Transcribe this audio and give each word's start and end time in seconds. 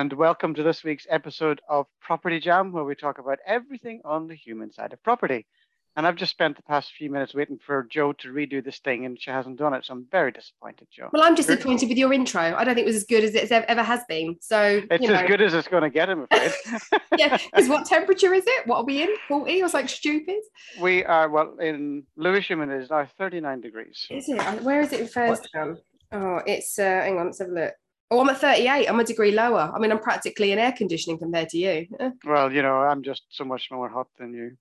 And 0.00 0.14
welcome 0.14 0.54
to 0.54 0.62
this 0.62 0.82
week's 0.82 1.06
episode 1.10 1.60
of 1.68 1.84
Property 2.00 2.40
Jam, 2.40 2.72
where 2.72 2.84
we 2.84 2.94
talk 2.94 3.18
about 3.18 3.38
everything 3.46 4.00
on 4.02 4.28
the 4.28 4.34
human 4.34 4.72
side 4.72 4.94
of 4.94 5.02
property. 5.02 5.44
And 5.94 6.06
I've 6.06 6.16
just 6.16 6.30
spent 6.30 6.56
the 6.56 6.62
past 6.62 6.92
few 6.96 7.10
minutes 7.10 7.34
waiting 7.34 7.58
for 7.58 7.82
Joe 7.82 8.14
to 8.14 8.32
redo 8.32 8.64
this 8.64 8.78
thing, 8.78 9.04
and 9.04 9.20
she 9.20 9.30
hasn't 9.30 9.58
done 9.58 9.74
it. 9.74 9.84
So 9.84 9.92
I'm 9.92 10.06
very 10.10 10.32
disappointed, 10.32 10.88
Joe. 10.90 11.10
Well, 11.12 11.22
I'm 11.22 11.34
disappointed 11.34 11.90
with 11.90 11.98
your 11.98 12.14
intro. 12.14 12.40
I 12.40 12.64
don't 12.64 12.76
think 12.76 12.86
it 12.86 12.86
was 12.86 12.96
as 12.96 13.04
good 13.04 13.24
as 13.24 13.34
it 13.34 13.52
ever 13.52 13.82
has 13.82 14.00
been. 14.08 14.36
So 14.40 14.80
it's 14.90 15.02
you 15.02 15.08
know. 15.10 15.16
as 15.16 15.28
good 15.28 15.42
as 15.42 15.52
it's 15.52 15.68
going 15.68 15.82
to 15.82 15.90
get, 15.90 16.08
I'm 16.08 16.22
afraid. 16.22 16.52
yeah, 17.18 17.36
because 17.36 17.68
what 17.68 17.84
temperature 17.84 18.32
is 18.32 18.44
it? 18.46 18.66
What 18.66 18.78
are 18.78 18.84
we 18.84 19.02
in? 19.02 19.14
40 19.28 19.62
or 19.62 19.68
something 19.68 19.86
stupid? 19.86 20.40
We 20.80 21.04
are, 21.04 21.28
well, 21.28 21.58
in 21.58 22.04
Lewisham, 22.16 22.62
and 22.62 22.72
it 22.72 22.80
is 22.80 22.88
now 22.88 23.06
39 23.18 23.60
degrees. 23.60 24.06
Is 24.08 24.30
it? 24.30 24.62
Where 24.62 24.80
is 24.80 24.94
it 24.94 25.00
in 25.00 25.08
Firstown? 25.08 25.76
Oh, 26.10 26.40
it's, 26.46 26.78
uh, 26.78 26.84
hang 26.84 27.18
on, 27.18 27.26
let's 27.26 27.40
have 27.40 27.48
a 27.48 27.52
look. 27.52 27.74
Oh, 28.12 28.20
I'm 28.20 28.28
at 28.28 28.38
38. 28.38 28.88
I'm 28.88 28.98
a 28.98 29.04
degree 29.04 29.30
lower. 29.32 29.70
I 29.74 29.78
mean, 29.78 29.92
I'm 29.92 30.00
practically 30.00 30.50
in 30.52 30.58
air 30.58 30.72
conditioning 30.72 31.18
compared 31.18 31.48
to 31.50 31.58
you. 31.58 31.86
Well, 32.24 32.52
you 32.52 32.60
know, 32.62 32.76
I'm 32.78 33.02
just 33.02 33.22
so 33.30 33.44
much 33.44 33.68
more 33.70 33.88
hot 33.88 34.08
than 34.18 34.32
you. 34.34 34.56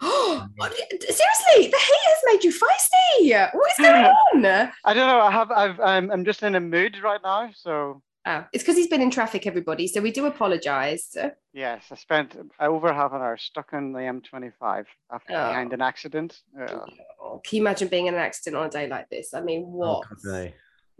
Oh, 0.04 0.46
seriously, 0.60 1.70
the 1.70 1.76
heat 1.78 2.04
has 2.06 2.18
made 2.26 2.42
you 2.42 2.50
feisty. 2.52 3.50
What 3.54 3.70
is 3.70 3.78
going 3.86 4.04
on? 4.44 4.44
I 4.84 4.94
don't 4.94 5.06
know. 5.06 5.20
I 5.20 5.30
have. 5.30 5.50
I've. 5.52 5.78
I'm. 5.78 6.10
I'm 6.10 6.24
just 6.24 6.42
in 6.42 6.54
a 6.56 6.60
mood 6.60 6.96
right 7.02 7.20
now. 7.22 7.50
So. 7.54 8.02
Oh, 8.26 8.44
it's 8.52 8.64
because 8.64 8.76
he's 8.76 8.88
been 8.88 9.02
in 9.02 9.10
traffic, 9.10 9.46
everybody. 9.46 9.86
So 9.86 10.00
we 10.00 10.10
do 10.10 10.26
apologise. 10.26 11.14
Yes, 11.52 11.84
I 11.90 11.94
spent 11.96 12.36
over 12.58 12.92
half 12.92 13.12
an 13.12 13.20
hour 13.20 13.36
stuck 13.36 13.72
on 13.74 13.92
the 13.92 13.98
M25 14.00 14.84
after 15.12 15.32
Oh. 15.32 15.48
behind 15.48 15.72
an 15.72 15.82
accident. 15.82 16.40
Oh, 16.58 17.40
can 17.44 17.56
you 17.58 17.62
imagine 17.62 17.88
being 17.88 18.06
in 18.06 18.14
an 18.14 18.20
accident 18.20 18.56
on 18.60 18.66
a 18.66 18.70
day 18.70 18.88
like 18.88 19.08
this? 19.10 19.34
I 19.34 19.40
mean, 19.42 19.64
what? 19.66 20.04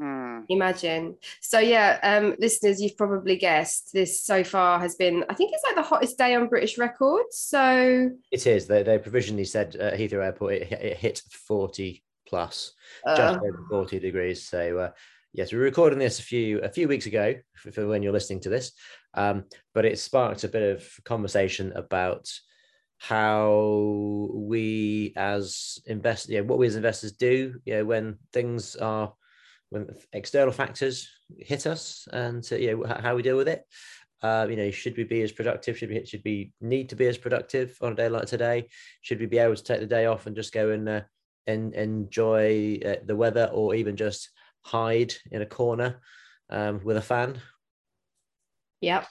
Hmm. 0.02 0.40
Imagine. 0.48 1.16
So 1.40 1.58
yeah, 1.58 1.98
um, 2.02 2.34
listeners, 2.38 2.80
you've 2.80 2.96
probably 2.96 3.36
guessed 3.36 3.90
this 3.92 4.22
so 4.22 4.42
far 4.44 4.80
has 4.80 4.96
been. 4.96 5.24
I 5.28 5.34
think 5.34 5.52
it's 5.52 5.64
like 5.64 5.76
the 5.76 5.82
hottest 5.82 6.18
day 6.18 6.34
on 6.34 6.48
British 6.48 6.78
records. 6.78 7.38
So 7.38 8.10
It 8.30 8.46
is. 8.46 8.66
They, 8.66 8.82
they 8.82 8.98
provisionally 8.98 9.44
said 9.44 9.76
at 9.76 9.98
Heathrow 9.98 10.24
Airport 10.24 10.54
it, 10.54 10.72
it 10.72 10.96
hit 10.96 11.22
40 11.30 12.02
plus, 12.26 12.72
uh, 13.06 13.16
just 13.16 13.38
over 13.38 13.64
40 13.68 13.98
degrees. 14.00 14.48
So 14.48 14.78
uh, 14.78 14.90
yes, 15.32 15.52
we 15.52 15.58
were 15.58 15.64
recording 15.64 15.98
this 15.98 16.18
a 16.18 16.22
few 16.22 16.58
a 16.60 16.68
few 16.68 16.88
weeks 16.88 17.06
ago 17.06 17.34
for, 17.54 17.70
for 17.72 17.86
when 17.86 18.02
you're 18.02 18.12
listening 18.12 18.40
to 18.40 18.48
this, 18.48 18.72
um, 19.14 19.44
but 19.74 19.84
it 19.84 19.98
sparked 19.98 20.44
a 20.44 20.48
bit 20.48 20.76
of 20.76 20.88
conversation 21.04 21.72
about 21.76 22.28
how 22.98 24.28
we 24.32 25.12
as 25.16 25.80
investors, 25.86 26.30
yeah, 26.30 26.40
what 26.40 26.58
we 26.58 26.68
as 26.68 26.76
investors 26.76 27.12
do, 27.12 27.54
you 27.64 27.74
know, 27.74 27.84
when 27.84 28.16
things 28.32 28.76
are 28.76 29.12
when 29.72 29.88
external 30.12 30.52
factors 30.52 31.08
hit 31.38 31.66
us, 31.66 32.06
and 32.12 32.46
uh, 32.52 32.56
you 32.56 32.76
know 32.76 32.96
how 33.00 33.16
we 33.16 33.22
deal 33.22 33.38
with 33.38 33.48
it. 33.48 33.64
Uh, 34.22 34.46
you 34.48 34.54
know, 34.56 34.70
should 34.70 34.96
we 34.96 35.04
be 35.04 35.22
as 35.22 35.32
productive? 35.32 35.78
Should 35.78 35.88
we 35.88 36.04
should 36.04 36.22
we 36.24 36.52
need 36.60 36.90
to 36.90 36.96
be 36.96 37.06
as 37.06 37.16
productive 37.18 37.76
on 37.80 37.92
a 37.92 37.96
day 37.96 38.08
like 38.08 38.26
today? 38.26 38.68
Should 39.00 39.18
we 39.18 39.26
be 39.26 39.38
able 39.38 39.56
to 39.56 39.64
take 39.64 39.80
the 39.80 39.86
day 39.86 40.06
off 40.06 40.26
and 40.26 40.36
just 40.36 40.52
go 40.52 40.70
and 40.70 40.88
uh, 40.88 41.00
and 41.46 41.74
enjoy 41.74 42.78
uh, 42.84 42.96
the 43.04 43.16
weather, 43.16 43.50
or 43.52 43.74
even 43.74 43.96
just 43.96 44.30
hide 44.60 45.14
in 45.30 45.42
a 45.42 45.46
corner 45.46 46.00
um, 46.50 46.80
with 46.84 46.98
a 46.98 47.02
fan? 47.02 47.40
yep, 48.82 49.06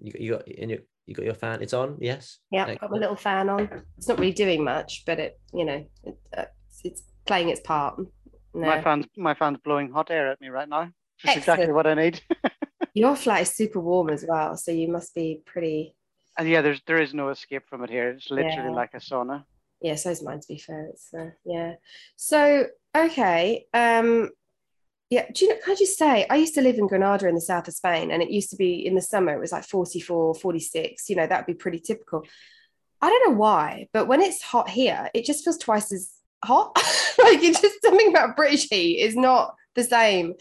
You, 0.00 0.12
you 0.18 0.32
got 0.32 0.48
in 0.48 0.70
your 0.70 0.78
you 1.06 1.14
got 1.14 1.26
your 1.26 1.34
fan. 1.34 1.60
It's 1.60 1.74
on. 1.74 1.98
Yes. 2.00 2.38
yep. 2.50 2.80
Got 2.80 2.90
my 2.90 2.98
little 2.98 3.16
fan 3.16 3.50
on. 3.50 3.68
It's 3.98 4.08
not 4.08 4.18
really 4.18 4.32
doing 4.32 4.64
much, 4.64 5.02
but 5.04 5.18
it, 5.18 5.38
you 5.52 5.64
know, 5.64 5.84
it, 6.04 6.18
uh, 6.36 6.44
it's 6.82 7.02
playing 7.26 7.50
its 7.50 7.60
part. 7.60 8.00
No. 8.54 8.66
My 8.66 8.82
fan's 8.82 9.06
my 9.16 9.34
fan's 9.34 9.58
blowing 9.64 9.90
hot 9.90 10.10
air 10.10 10.30
at 10.30 10.40
me 10.40 10.48
right 10.48 10.68
now. 10.68 10.90
Just 11.18 11.38
exactly 11.38 11.72
what 11.72 11.86
I 11.86 11.94
need. 11.94 12.20
Your 12.94 13.16
flat 13.16 13.42
is 13.42 13.50
super 13.54 13.80
warm 13.80 14.10
as 14.10 14.24
well, 14.28 14.56
so 14.56 14.70
you 14.70 14.88
must 14.88 15.14
be 15.14 15.40
pretty. 15.46 15.94
and 16.38 16.48
yeah, 16.48 16.60
there's 16.60 16.82
there 16.86 17.00
is 17.00 17.14
no 17.14 17.30
escape 17.30 17.62
from 17.68 17.82
it 17.84 17.90
here. 17.90 18.10
It's 18.10 18.30
literally 18.30 18.70
Yeah. 18.70 18.76
like 18.76 18.90
a 18.94 18.98
sauna. 18.98 19.44
Yeah, 19.80 19.94
so's 19.94 20.22
mine. 20.22 20.40
To 20.40 20.48
be 20.48 20.58
fair, 20.58 20.86
it's 20.90 21.12
uh, 21.14 21.30
yeah. 21.44 21.74
So 22.16 22.66
okay, 22.94 23.64
um, 23.72 24.30
yeah. 25.10 25.26
Do 25.32 25.44
you 25.46 25.50
know? 25.54 25.60
Can 25.64 25.72
I 25.72 25.76
just 25.76 25.96
say, 25.98 26.26
I 26.28 26.36
used 26.36 26.54
to 26.54 26.60
live 26.62 26.76
in 26.76 26.86
Granada 26.86 27.26
in 27.28 27.34
the 27.34 27.40
south 27.40 27.66
of 27.68 27.74
Spain, 27.74 28.10
and 28.10 28.22
it 28.22 28.30
used 28.30 28.50
to 28.50 28.56
be 28.56 28.86
in 28.86 28.94
the 28.94 29.00
summer 29.00 29.32
it 29.34 29.40
was 29.40 29.52
like 29.52 29.64
44, 29.64 30.34
46. 30.34 31.08
You 31.08 31.16
know, 31.16 31.26
that'd 31.26 31.46
be 31.46 31.54
pretty 31.54 31.80
typical. 31.80 32.24
I 33.00 33.08
don't 33.08 33.30
know 33.32 33.38
why, 33.38 33.88
but 33.92 34.06
when 34.06 34.20
it's 34.20 34.42
hot 34.42 34.68
here, 34.68 35.08
it 35.14 35.24
just 35.24 35.42
feels 35.44 35.58
twice 35.58 35.90
as 35.92 36.12
hot. 36.44 36.72
like 37.18 37.42
it's 37.42 37.60
just 37.60 37.82
something 37.82 38.08
about 38.08 38.36
British 38.36 38.68
heat 38.68 38.98
is 39.00 39.16
not 39.16 39.54
the 39.74 39.84
same 39.84 40.34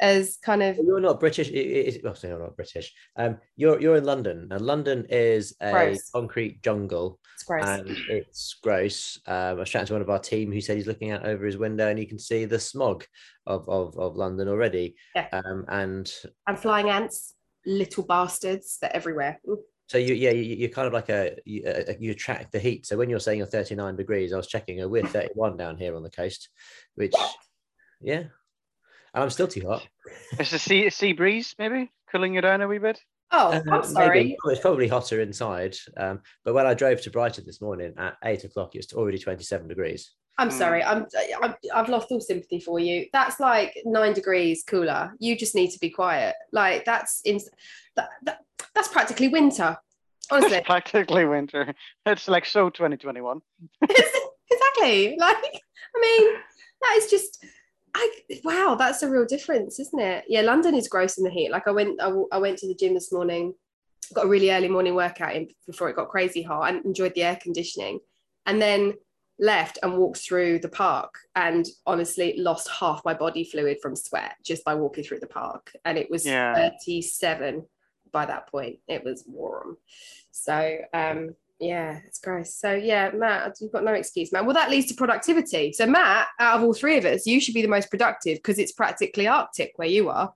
as 0.00 0.36
kind 0.42 0.62
of 0.62 0.76
You're 0.76 1.00
not 1.00 1.20
British. 1.20 1.48
It, 1.48 1.54
it, 1.54 2.04
well, 2.04 2.14
sorry, 2.14 2.32
you're 2.32 2.42
not 2.42 2.56
British. 2.56 2.92
Um, 3.16 3.38
you're 3.56 3.80
you're 3.80 3.96
in 3.96 4.04
London, 4.04 4.48
and 4.50 4.60
London 4.60 5.06
is 5.08 5.54
a 5.60 5.70
Gross. 5.70 6.10
concrete 6.10 6.62
jungle. 6.62 7.20
it's 7.34 7.44
gross. 7.44 7.64
and 7.64 7.88
it's 8.08 8.54
gross. 8.62 9.18
Um, 9.26 9.34
I 9.34 9.52
was 9.54 9.70
chatting 9.70 9.86
to 9.86 9.92
one 9.94 10.02
of 10.02 10.10
our 10.10 10.18
team 10.18 10.52
who 10.52 10.60
said 10.60 10.76
he's 10.76 10.88
looking 10.88 11.12
out 11.12 11.24
over 11.24 11.46
his 11.46 11.56
window 11.56 11.88
and 11.88 11.98
he 11.98 12.06
can 12.06 12.18
see 12.18 12.44
the 12.44 12.58
smog 12.58 13.04
of 13.46 13.68
of, 13.68 13.96
of 13.96 14.16
London 14.16 14.48
already. 14.48 14.96
Yeah. 15.14 15.28
Um, 15.32 15.64
and 15.68 16.12
and 16.46 16.58
flying 16.58 16.90
ants, 16.90 17.34
little 17.64 18.04
bastards, 18.04 18.78
they're 18.80 18.94
everywhere. 18.94 19.40
Ooh. 19.48 19.62
So 19.92 19.98
you 19.98 20.14
yeah 20.14 20.30
you, 20.30 20.56
you're 20.56 20.70
kind 20.70 20.86
of 20.86 20.94
like 20.94 21.10
a 21.10 21.36
you, 21.44 21.62
uh, 21.66 21.92
you 22.00 22.12
attract 22.12 22.50
the 22.50 22.58
heat. 22.58 22.86
So 22.86 22.96
when 22.96 23.10
you're 23.10 23.20
saying 23.20 23.36
you're 23.36 23.46
39 23.46 23.94
degrees, 23.94 24.32
I 24.32 24.38
was 24.38 24.46
checking. 24.46 24.82
uh, 24.82 24.88
We're 24.88 25.04
31 25.04 25.58
down 25.58 25.76
here 25.76 25.94
on 25.94 26.02
the 26.02 26.08
coast, 26.08 26.48
which 26.94 27.14
yeah, 28.00 28.20
and 29.12 29.22
I'm 29.22 29.28
still 29.28 29.48
too 29.48 29.68
hot. 29.68 29.86
It's 30.38 30.50
the 30.50 30.58
sea 30.58 30.88
sea 30.88 31.12
breeze, 31.12 31.54
maybe 31.58 31.92
cooling 32.10 32.34
you 32.34 32.40
down 32.40 32.62
a 32.62 32.68
wee 32.68 32.78
bit. 32.78 33.00
Oh, 33.32 33.52
Uh, 33.52 33.60
I'm 33.70 33.84
sorry. 33.84 34.20
maybe. 34.22 34.36
It's 34.46 34.60
probably 34.60 34.88
hotter 34.88 35.20
inside. 35.20 35.76
Um, 35.98 36.20
but 36.42 36.54
when 36.54 36.66
I 36.66 36.72
drove 36.72 37.02
to 37.02 37.10
Brighton 37.10 37.44
this 37.44 37.60
morning 37.60 37.92
at 37.98 38.16
eight 38.24 38.44
o'clock, 38.44 38.74
it's 38.74 38.94
already 38.94 39.18
27 39.18 39.68
degrees. 39.68 40.12
I'm 40.38 40.48
Mm. 40.48 40.52
sorry. 40.52 40.82
I'm, 40.82 41.06
I'm 41.42 41.54
I've 41.74 41.90
lost 41.90 42.10
all 42.10 42.20
sympathy 42.20 42.60
for 42.60 42.80
you. 42.80 43.08
That's 43.12 43.40
like 43.40 43.76
nine 43.84 44.14
degrees 44.14 44.64
cooler. 44.66 45.12
You 45.18 45.36
just 45.36 45.54
need 45.54 45.70
to 45.72 45.78
be 45.78 45.90
quiet. 45.90 46.34
Like 46.50 46.86
that's 46.86 47.20
in 47.26 47.38
that, 47.96 48.08
that 48.22 48.38
that's 48.74 48.88
practically 48.88 49.28
winter. 49.28 49.76
Honestly, 50.30 50.58
It's 50.58 50.66
practically 50.66 51.24
winter. 51.24 51.74
It's 52.06 52.28
like 52.28 52.46
so 52.46 52.70
2021. 52.70 53.40
exactly. 53.82 55.16
Like 55.18 55.36
I 55.36 56.00
mean, 56.00 56.34
that 56.82 56.94
is 56.96 57.10
just. 57.10 57.44
I 57.94 58.10
wow, 58.42 58.74
that's 58.78 59.02
a 59.02 59.10
real 59.10 59.26
difference, 59.26 59.78
isn't 59.78 60.00
it? 60.00 60.24
Yeah, 60.26 60.40
London 60.40 60.74
is 60.74 60.88
gross 60.88 61.18
in 61.18 61.24
the 61.24 61.30
heat. 61.30 61.50
Like 61.50 61.68
I 61.68 61.72
went, 61.72 62.00
I 62.00 62.38
went 62.38 62.56
to 62.58 62.66
the 62.66 62.74
gym 62.74 62.94
this 62.94 63.12
morning, 63.12 63.52
got 64.14 64.24
a 64.24 64.28
really 64.28 64.50
early 64.50 64.68
morning 64.68 64.94
workout 64.94 65.36
in 65.36 65.48
before 65.66 65.90
it 65.90 65.96
got 65.96 66.08
crazy 66.08 66.40
hot, 66.40 66.70
and 66.70 66.82
enjoyed 66.86 67.14
the 67.14 67.22
air 67.22 67.36
conditioning, 67.42 68.00
and 68.46 68.62
then 68.62 68.94
left 69.38 69.78
and 69.82 69.98
walked 69.98 70.18
through 70.18 70.60
the 70.60 70.70
park, 70.70 71.14
and 71.36 71.66
honestly 71.84 72.34
lost 72.38 72.70
half 72.70 73.04
my 73.04 73.12
body 73.12 73.44
fluid 73.44 73.76
from 73.82 73.94
sweat 73.94 74.36
just 74.42 74.64
by 74.64 74.74
walking 74.74 75.04
through 75.04 75.20
the 75.20 75.26
park, 75.26 75.70
and 75.84 75.98
it 75.98 76.08
was 76.10 76.24
Yeah. 76.24 76.54
37 76.54 77.66
by 78.12 78.26
that 78.26 78.48
point. 78.48 78.78
It 78.86 79.04
was 79.04 79.24
warm, 79.26 79.78
so 80.30 80.78
um, 80.92 81.34
yeah, 81.58 82.00
it's 82.06 82.18
gross. 82.18 82.54
So 82.54 82.72
yeah, 82.72 83.10
Matt, 83.12 83.56
you've 83.60 83.72
got 83.72 83.84
no 83.84 83.92
excuse, 83.94 84.32
Matt. 84.32 84.44
Well, 84.44 84.54
that 84.54 84.70
leads 84.70 84.86
to 84.86 84.94
productivity. 84.94 85.72
So 85.72 85.86
Matt, 85.86 86.28
out 86.38 86.58
of 86.58 86.64
all 86.64 86.74
three 86.74 86.96
of 86.98 87.04
us, 87.04 87.26
you 87.26 87.40
should 87.40 87.54
be 87.54 87.62
the 87.62 87.68
most 87.68 87.90
productive 87.90 88.38
because 88.38 88.58
it's 88.58 88.72
practically 88.72 89.26
Arctic 89.26 89.72
where 89.76 89.88
you 89.88 90.08
are. 90.10 90.32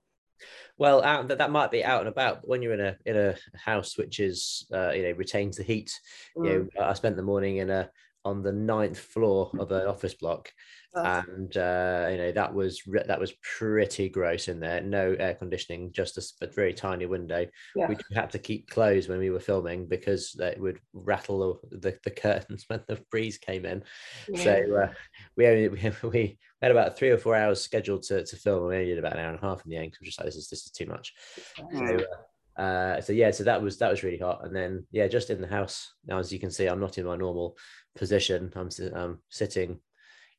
Well, 0.79 1.03
out, 1.03 1.27
that 1.29 1.39
that 1.39 1.49
might 1.51 1.71
be 1.71 1.83
out 1.83 2.01
and 2.01 2.09
about. 2.09 2.41
But 2.41 2.49
when 2.49 2.61
you're 2.61 2.73
in 2.73 2.81
a 2.81 2.97
in 3.05 3.17
a 3.17 3.35
house 3.57 3.97
which 3.97 4.19
is 4.19 4.67
uh, 4.71 4.91
you 4.91 5.03
know 5.03 5.11
retains 5.11 5.57
the 5.57 5.63
heat, 5.63 5.91
you 6.35 6.43
Mm. 6.43 6.69
know, 6.75 6.83
I 6.83 6.93
spent 6.93 7.15
the 7.15 7.23
morning 7.23 7.57
in 7.57 7.69
a 7.69 7.89
on 8.27 8.43
the 8.43 8.51
ninth 8.51 8.99
floor 8.99 9.49
of 9.57 9.71
an 9.71 9.87
office 9.87 10.13
block, 10.13 10.51
and 10.93 11.55
uh, 11.55 12.07
you 12.11 12.17
know 12.17 12.31
that 12.33 12.53
was 12.53 12.85
re- 12.85 13.03
that 13.07 13.19
was 13.19 13.33
pretty 13.57 14.09
gross 14.09 14.47
in 14.47 14.59
there. 14.59 14.81
No 14.81 15.15
air 15.17 15.35
conditioning, 15.35 15.91
just 15.91 16.17
a, 16.17 16.45
a 16.45 16.51
very 16.51 16.73
tiny 16.73 17.05
window, 17.05 17.45
Yeah. 17.75 17.87
we 17.87 17.95
had 18.13 18.31
to 18.31 18.39
keep 18.39 18.69
closed 18.69 19.09
when 19.09 19.19
we 19.19 19.29
were 19.29 19.39
filming 19.39 19.87
because 19.87 20.35
it 20.39 20.59
would 20.59 20.79
rattle 20.93 21.59
the, 21.69 21.97
the, 22.03 22.11
curtains 22.11 22.65
when 22.67 22.81
the 22.87 22.99
breeze 23.11 23.37
came 23.37 23.65
in. 23.65 23.83
Yeah. 24.27 24.43
So 24.43 24.75
uh, 24.83 24.93
we 25.35 25.47
only 25.47 25.67
we, 25.69 25.91
we 26.09 26.37
had 26.61 26.71
about 26.71 26.97
three 26.97 27.11
or 27.11 27.17
four 27.17 27.35
hours 27.35 27.61
scheduled 27.61 28.03
to, 28.03 28.25
to 28.25 28.35
film, 28.35 28.59
and 28.59 28.69
we 28.69 28.75
only 28.75 28.87
did 28.87 28.99
about 28.99 29.13
an 29.13 29.19
hour 29.19 29.29
and 29.29 29.39
a 29.39 29.45
half 29.45 29.63
in 29.65 29.71
the 29.71 29.77
end 29.77 29.91
because 29.91 30.01
we're 30.01 30.07
just 30.07 30.19
like 30.19 30.25
this 30.25 30.35
is 30.35 30.49
this 30.49 30.65
is 30.65 30.71
too 30.71 30.87
much. 30.87 31.13
So, 31.55 31.95
uh, 31.95 32.61
uh, 32.61 32.99
so 33.01 33.13
yeah, 33.13 33.29
so 33.29 33.43
that 33.43 33.61
was 33.61 33.77
that 33.77 33.91
was 33.91 34.03
really 34.03 34.17
hot, 34.17 34.43
and 34.43 34.55
then 34.55 34.85
yeah, 34.91 35.07
just 35.07 35.29
in 35.29 35.41
the 35.41 35.47
house 35.47 35.93
now, 36.07 36.17
as 36.17 36.33
you 36.33 36.39
can 36.39 36.49
see, 36.49 36.65
I'm 36.65 36.79
not 36.79 36.97
in 36.97 37.05
my 37.05 37.15
normal 37.15 37.55
position. 37.97 38.51
I'm, 38.55 38.69
I'm 38.79 38.95
um, 38.95 39.19
sitting 39.29 39.79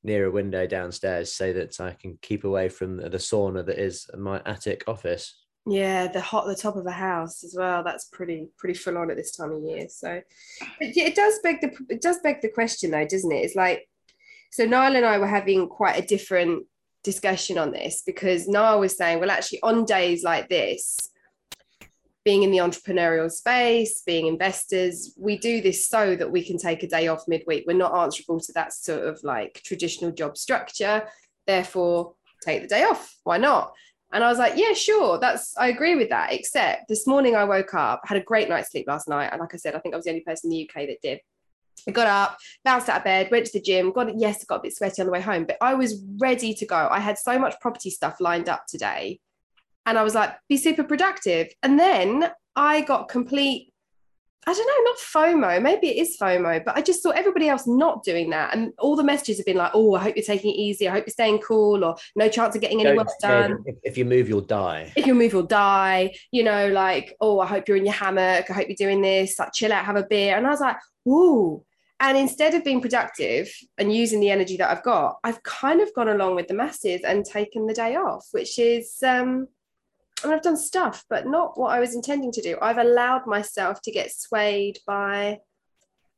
near 0.05 0.26
a 0.26 0.31
window 0.31 0.66
downstairs 0.66 1.34
so 1.34 1.52
that 1.52 1.81
I 1.81 1.93
can 1.93 2.19
keep 2.22 2.44
away 2.44 2.69
from 2.69 2.96
the 2.99 3.10
sauna 3.10 3.66
that 3.66 3.78
is 3.78 4.08
my 4.16 4.40
attic 4.46 4.84
office. 4.87 5.44
Yeah, 5.66 6.06
the 6.06 6.20
hot 6.20 6.46
the 6.46 6.55
top 6.55 6.76
of 6.76 6.87
a 6.87 6.90
house 6.93 7.44
as 7.44 7.55
well. 7.58 7.82
That's 7.84 8.06
pretty 8.06 8.49
pretty 8.56 8.75
full 8.75 8.96
on 8.96 9.10
at 9.10 9.16
this 9.16 9.37
time 9.37 9.52
of 9.52 9.62
year. 9.62 9.87
So 9.90 10.20
but 10.60 10.96
yeah, 10.96 11.05
it 11.05 11.14
does 11.14 11.38
beg 11.43 11.60
the 11.60 11.72
it 11.90 12.00
does 12.00 12.19
beg 12.22 12.40
the 12.40 12.49
question 12.49 12.90
though, 12.90 13.05
doesn't 13.05 13.32
it? 13.32 13.44
It's 13.44 13.56
like 13.56 13.87
so 14.50 14.64
Niall 14.64 14.96
and 14.96 15.05
I 15.05 15.19
were 15.19 15.26
having 15.26 15.69
quite 15.69 16.02
a 16.02 16.06
different 16.06 16.64
discussion 17.05 17.58
on 17.58 17.72
this 17.72 18.02
because 18.05 18.49
Niall 18.49 18.81
was 18.81 18.96
saying, 18.96 19.20
well, 19.20 19.31
actually, 19.31 19.62
on 19.62 19.84
days 19.84 20.22
like 20.22 20.49
this, 20.49 21.10
being 22.28 22.42
in 22.42 22.50
the 22.50 22.58
entrepreneurial 22.58 23.32
space, 23.32 24.02
being 24.04 24.26
investors, 24.26 25.14
we 25.16 25.38
do 25.38 25.62
this 25.62 25.88
so 25.88 26.14
that 26.14 26.30
we 26.30 26.44
can 26.44 26.58
take 26.58 26.82
a 26.82 26.86
day 26.86 27.08
off 27.08 27.26
midweek. 27.26 27.64
We're 27.66 27.72
not 27.72 27.94
answerable 27.94 28.38
to 28.40 28.52
that 28.52 28.75
sort 28.75 29.02
of 29.04 29.19
like 29.25 29.62
traditional 29.64 30.10
job 30.10 30.36
structure. 30.36 31.08
Therefore, 31.46 32.16
take 32.44 32.60
the 32.60 32.69
day 32.69 32.82
off. 32.82 33.16
Why 33.25 33.38
not? 33.38 33.72
And 34.12 34.22
I 34.22 34.28
was 34.28 34.36
like, 34.36 34.52
yeah, 34.56 34.75
sure. 34.75 35.19
That's 35.19 35.56
I 35.56 35.69
agree 35.69 35.96
with 35.96 36.10
that. 36.10 36.34
Except 36.34 36.86
this 36.86 37.06
morning 37.06 37.34
I 37.34 37.44
woke 37.44 37.72
up, 37.72 38.02
had 38.04 38.19
a 38.19 38.22
great 38.22 38.50
night's 38.50 38.72
sleep 38.72 38.84
last 38.86 39.08
night. 39.08 39.31
And 39.32 39.40
like 39.40 39.54
I 39.54 39.56
said, 39.56 39.74
I 39.74 39.78
think 39.78 39.94
I 39.94 39.96
was 39.96 40.04
the 40.04 40.10
only 40.10 40.20
person 40.20 40.52
in 40.52 40.58
the 40.58 40.69
UK 40.69 40.86
that 40.88 41.00
did. 41.00 41.20
I 41.88 41.92
got 41.92 42.08
up, 42.08 42.36
bounced 42.62 42.90
out 42.90 42.98
of 42.98 43.04
bed, 43.04 43.31
went 43.31 43.46
to 43.46 43.52
the 43.54 43.62
gym, 43.62 43.90
got 43.90 44.19
yes, 44.19 44.44
got 44.44 44.56
a 44.56 44.62
bit 44.64 44.76
sweaty 44.76 45.00
on 45.00 45.06
the 45.06 45.12
way 45.12 45.22
home, 45.22 45.46
but 45.46 45.56
I 45.62 45.72
was 45.72 46.04
ready 46.19 46.52
to 46.52 46.66
go. 46.66 46.88
I 46.90 47.00
had 47.00 47.16
so 47.16 47.38
much 47.38 47.58
property 47.62 47.88
stuff 47.88 48.20
lined 48.20 48.50
up 48.50 48.66
today. 48.69 49.19
And 49.88 49.99
I 49.99 50.02
was 50.02 50.14
like, 50.14 50.37
be 50.49 50.58
super 50.58 50.85
productive. 50.85 51.49
And 51.62 51.81
then 51.81 52.31
I 52.55 52.82
got 52.82 53.08
complete 53.08 53.73
I 54.46 54.55
don't 54.55 54.67
know, 54.67 54.90
not 54.90 54.99
FOMO. 54.99 55.62
Maybe 55.62 55.88
it 55.88 56.00
is 56.00 56.17
FOMO, 56.19 56.64
but 56.64 56.75
I 56.75 56.81
just 56.81 57.02
saw 57.02 57.11
everybody 57.11 57.49
else 57.49 57.67
not 57.67 58.02
doing 58.02 58.31
that. 58.31 58.56
And 58.56 58.73
all 58.79 58.96
the 58.96 59.05
messages 59.05 59.37
have 59.37 59.44
been 59.44 59.58
like, 59.58 59.73
oh, 59.75 59.94
I 59.94 60.00
hope 60.00 60.17
you're 60.17 60.25
taking 60.25 60.55
it 60.55 60.56
easy. 60.56 60.88
I 60.88 60.93
hope 60.93 61.05
you're 61.06 61.12
staying 61.12 61.40
cool, 61.40 61.85
or 61.85 61.96
no 62.17 62.31
chance 62.31 62.55
of 62.55 62.62
getting 62.62 62.81
any 62.81 62.96
work 62.96 63.08
done. 63.20 63.62
If, 63.67 63.76
if, 63.82 63.99
you 63.99 64.06
move, 64.06 64.26
you'll 64.26 64.40
die. 64.40 64.90
If 64.96 65.06
you 65.06 65.14
move, 65.14 65.35
you'll 65.35 65.43
die. 65.43 66.14
You 66.32 66.44
know, 66.44 66.69
like, 66.69 67.14
oh, 67.20 67.41
I 67.41 67.46
hope 67.46 67.69
you're 67.69 67.76
in 67.76 67.84
your 67.84 67.93
hammock. 67.93 68.50
I 68.50 68.55
hope 68.55 68.69
you're 68.69 68.76
doing 68.76 69.02
this. 69.02 69.38
Like, 69.38 69.52
chill 69.52 69.70
out, 69.70 69.84
have 69.84 69.96
a 69.96 70.05
beer. 70.05 70.38
And 70.38 70.46
I 70.46 70.50
was 70.50 70.61
like, 70.61 70.76
ooh. 71.06 71.62
And 72.00 72.17
instead 72.17 72.55
of 72.55 72.64
being 72.64 72.81
productive 72.81 73.52
and 73.76 73.94
using 73.94 74.20
the 74.20 74.31
energy 74.31 74.56
that 74.56 74.70
I've 74.70 74.84
got, 74.84 75.19
I've 75.25 75.43
kind 75.43 75.82
of 75.82 75.93
gone 75.93 76.08
along 76.08 76.37
with 76.37 76.49
the 76.49 76.55
masses 76.55 77.02
and 77.05 77.23
taken 77.23 77.67
the 77.67 77.75
day 77.75 77.96
off, 77.96 78.29
which 78.31 78.58
is 78.58 79.02
um, 79.02 79.49
and 80.23 80.32
I've 80.32 80.43
done 80.43 80.56
stuff, 80.56 81.05
but 81.09 81.26
not 81.26 81.59
what 81.59 81.73
I 81.73 81.81
was 81.81 81.94
intending 81.94 82.32
to 82.32 82.43
do. 82.43 82.59
I've 82.61 82.79
allowed 82.79 83.26
myself 83.26 83.81
to 83.82 83.91
get 83.91 84.11
swayed 84.12 84.79
by 84.87 85.41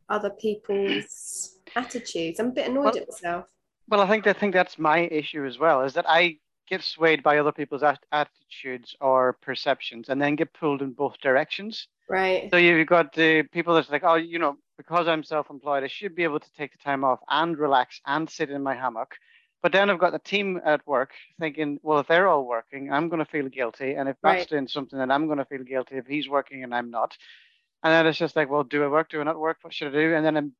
other 0.08 0.30
people's 0.30 1.58
attitudes. 1.76 2.40
I'm 2.40 2.48
a 2.48 2.52
bit 2.52 2.68
annoyed 2.68 2.84
well, 2.84 2.96
at 2.96 3.08
myself. 3.08 3.46
Well, 3.88 4.00
I 4.00 4.08
think 4.08 4.26
I 4.26 4.32
think 4.32 4.54
that's 4.54 4.78
my 4.78 5.00
issue 5.00 5.44
as 5.46 5.58
well. 5.58 5.82
Is 5.82 5.94
that 5.94 6.08
I 6.08 6.38
get 6.68 6.82
swayed 6.82 7.22
by 7.22 7.38
other 7.38 7.52
people's 7.52 7.82
attitudes 7.82 8.94
or 9.00 9.36
perceptions, 9.42 10.08
and 10.08 10.22
then 10.22 10.36
get 10.36 10.52
pulled 10.52 10.82
in 10.82 10.92
both 10.92 11.18
directions. 11.20 11.88
Right. 12.08 12.48
So 12.50 12.56
you've 12.56 12.86
got 12.86 13.12
the 13.12 13.42
people 13.52 13.74
that's 13.74 13.90
like, 13.90 14.04
oh, 14.04 14.14
you 14.14 14.38
know, 14.38 14.56
because 14.76 15.06
I'm 15.06 15.22
self-employed, 15.22 15.84
I 15.84 15.88
should 15.88 16.14
be 16.14 16.24
able 16.24 16.40
to 16.40 16.52
take 16.56 16.72
the 16.72 16.78
time 16.78 17.04
off 17.04 17.20
and 17.28 17.58
relax 17.58 18.00
and 18.06 18.28
sit 18.28 18.50
in 18.50 18.62
my 18.62 18.74
hammock 18.74 19.14
but 19.62 19.72
then 19.72 19.90
I've 19.90 19.98
got 19.98 20.12
the 20.12 20.18
team 20.18 20.60
at 20.64 20.86
work 20.86 21.10
thinking, 21.38 21.78
well, 21.82 21.98
if 21.98 22.06
they're 22.06 22.28
all 22.28 22.46
working, 22.46 22.92
I'm 22.92 23.08
going 23.08 23.24
to 23.24 23.30
feel 23.30 23.48
guilty. 23.48 23.94
And 23.94 24.08
if 24.08 24.16
right. 24.22 24.38
Matt's 24.38 24.50
doing 24.50 24.68
something, 24.68 24.98
then 24.98 25.10
I'm 25.10 25.26
going 25.26 25.38
to 25.38 25.44
feel 25.44 25.62
guilty 25.62 25.96
if 25.96 26.06
he's 26.06 26.28
working 26.28 26.64
and 26.64 26.74
I'm 26.74 26.90
not. 26.90 27.16
And 27.82 27.92
then 27.92 28.06
it's 28.06 28.18
just 28.18 28.36
like, 28.36 28.50
well, 28.50 28.64
do 28.64 28.84
I 28.84 28.88
work? 28.88 29.10
Do 29.10 29.20
I 29.20 29.24
not 29.24 29.38
work? 29.38 29.58
What 29.62 29.74
should 29.74 29.88
I 29.88 29.92
do? 29.92 30.14
And 30.14 30.24
then 30.24 30.36
I'm, 30.36 30.52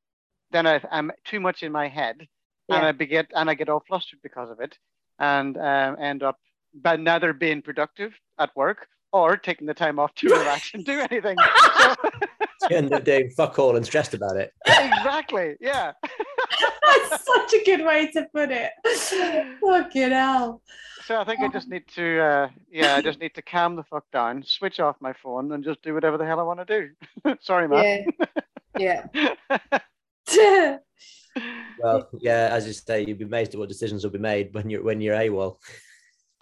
then 0.50 0.67
I, 0.67 0.81
am 0.91 1.12
too 1.25 1.41
much 1.41 1.62
in 1.62 1.73
my 1.73 1.88
head, 1.88 2.26
yeah. 2.69 2.76
and 2.76 2.87
I 2.87 2.93
begin, 2.93 3.26
and 3.35 3.49
I 3.49 3.55
get 3.55 3.69
all 3.69 3.85
flustered 3.87 4.20
because 4.23 4.50
of 4.50 4.61
it, 4.61 4.76
and 5.19 5.56
um, 5.56 5.96
end 6.00 6.23
up 6.23 6.38
by 6.75 6.96
neither 6.96 7.32
being 7.32 7.62
productive 7.62 8.12
at 8.38 8.55
work 8.56 8.88
or 9.12 9.37
taking 9.37 9.67
the 9.67 9.75
time 9.75 9.99
off 9.99 10.14
to 10.17 10.29
relax 10.31 10.73
and 10.75 10.85
do 10.85 11.00
anything. 11.00 11.37
So, 12.61 12.69
you 12.69 12.76
end 12.76 12.93
up 12.93 13.05
doing 13.05 13.31
fuck 13.31 13.58
all 13.58 13.75
and 13.75 13.87
stressed 13.87 14.12
about 14.12 14.37
it. 14.37 14.53
exactly. 14.67 15.56
Yeah. 15.62 15.93
That's 16.82 17.25
such 17.25 17.55
a 17.55 17.64
good 17.64 17.85
way 17.85 18.11
to 18.12 18.26
put 18.32 18.50
it. 18.50 18.73
Fucking 19.61 20.11
hell. 20.11 20.62
So 21.05 21.20
I 21.20 21.25
think 21.25 21.41
I 21.41 21.49
just 21.49 21.69
need 21.69 21.88
to, 21.97 22.20
uh, 22.20 22.49
yeah, 22.70 22.97
I 22.97 23.02
just 23.02 23.19
need 23.19 23.35
to 23.35 23.43
calm 23.43 23.75
the 23.75 23.82
fuck 23.85 24.05
down, 24.12 24.44
switch 24.44 24.79
off 24.79 24.97
my 25.00 25.12
phone, 25.12 25.50
and 25.52 25.64
just 25.64 25.82
do 25.82 25.94
whatever 25.94 26.19
the 26.19 26.26
hell 26.26 26.38
I 26.38 26.44
want 26.44 26.67
to 26.67 26.91
do. 27.25 27.35
Sorry, 27.41 27.67
man. 27.67 28.06
Yeah. 28.79 29.06
Yeah. 30.31 30.76
well, 31.82 32.08
yeah, 32.20 32.49
as 32.53 32.67
you 32.67 32.73
say, 32.73 33.05
you'd 33.05 33.19
be 33.19 33.25
amazed 33.25 33.55
at 33.55 33.61
what 33.61 33.69
decisions 33.69 34.05
will 34.05 34.11
be 34.11 34.19
made 34.19 34.55
when 34.55 34.70
you're 34.70 34.82
when 34.82 35.00
you're 35.00 35.17
AWOL. 35.17 35.56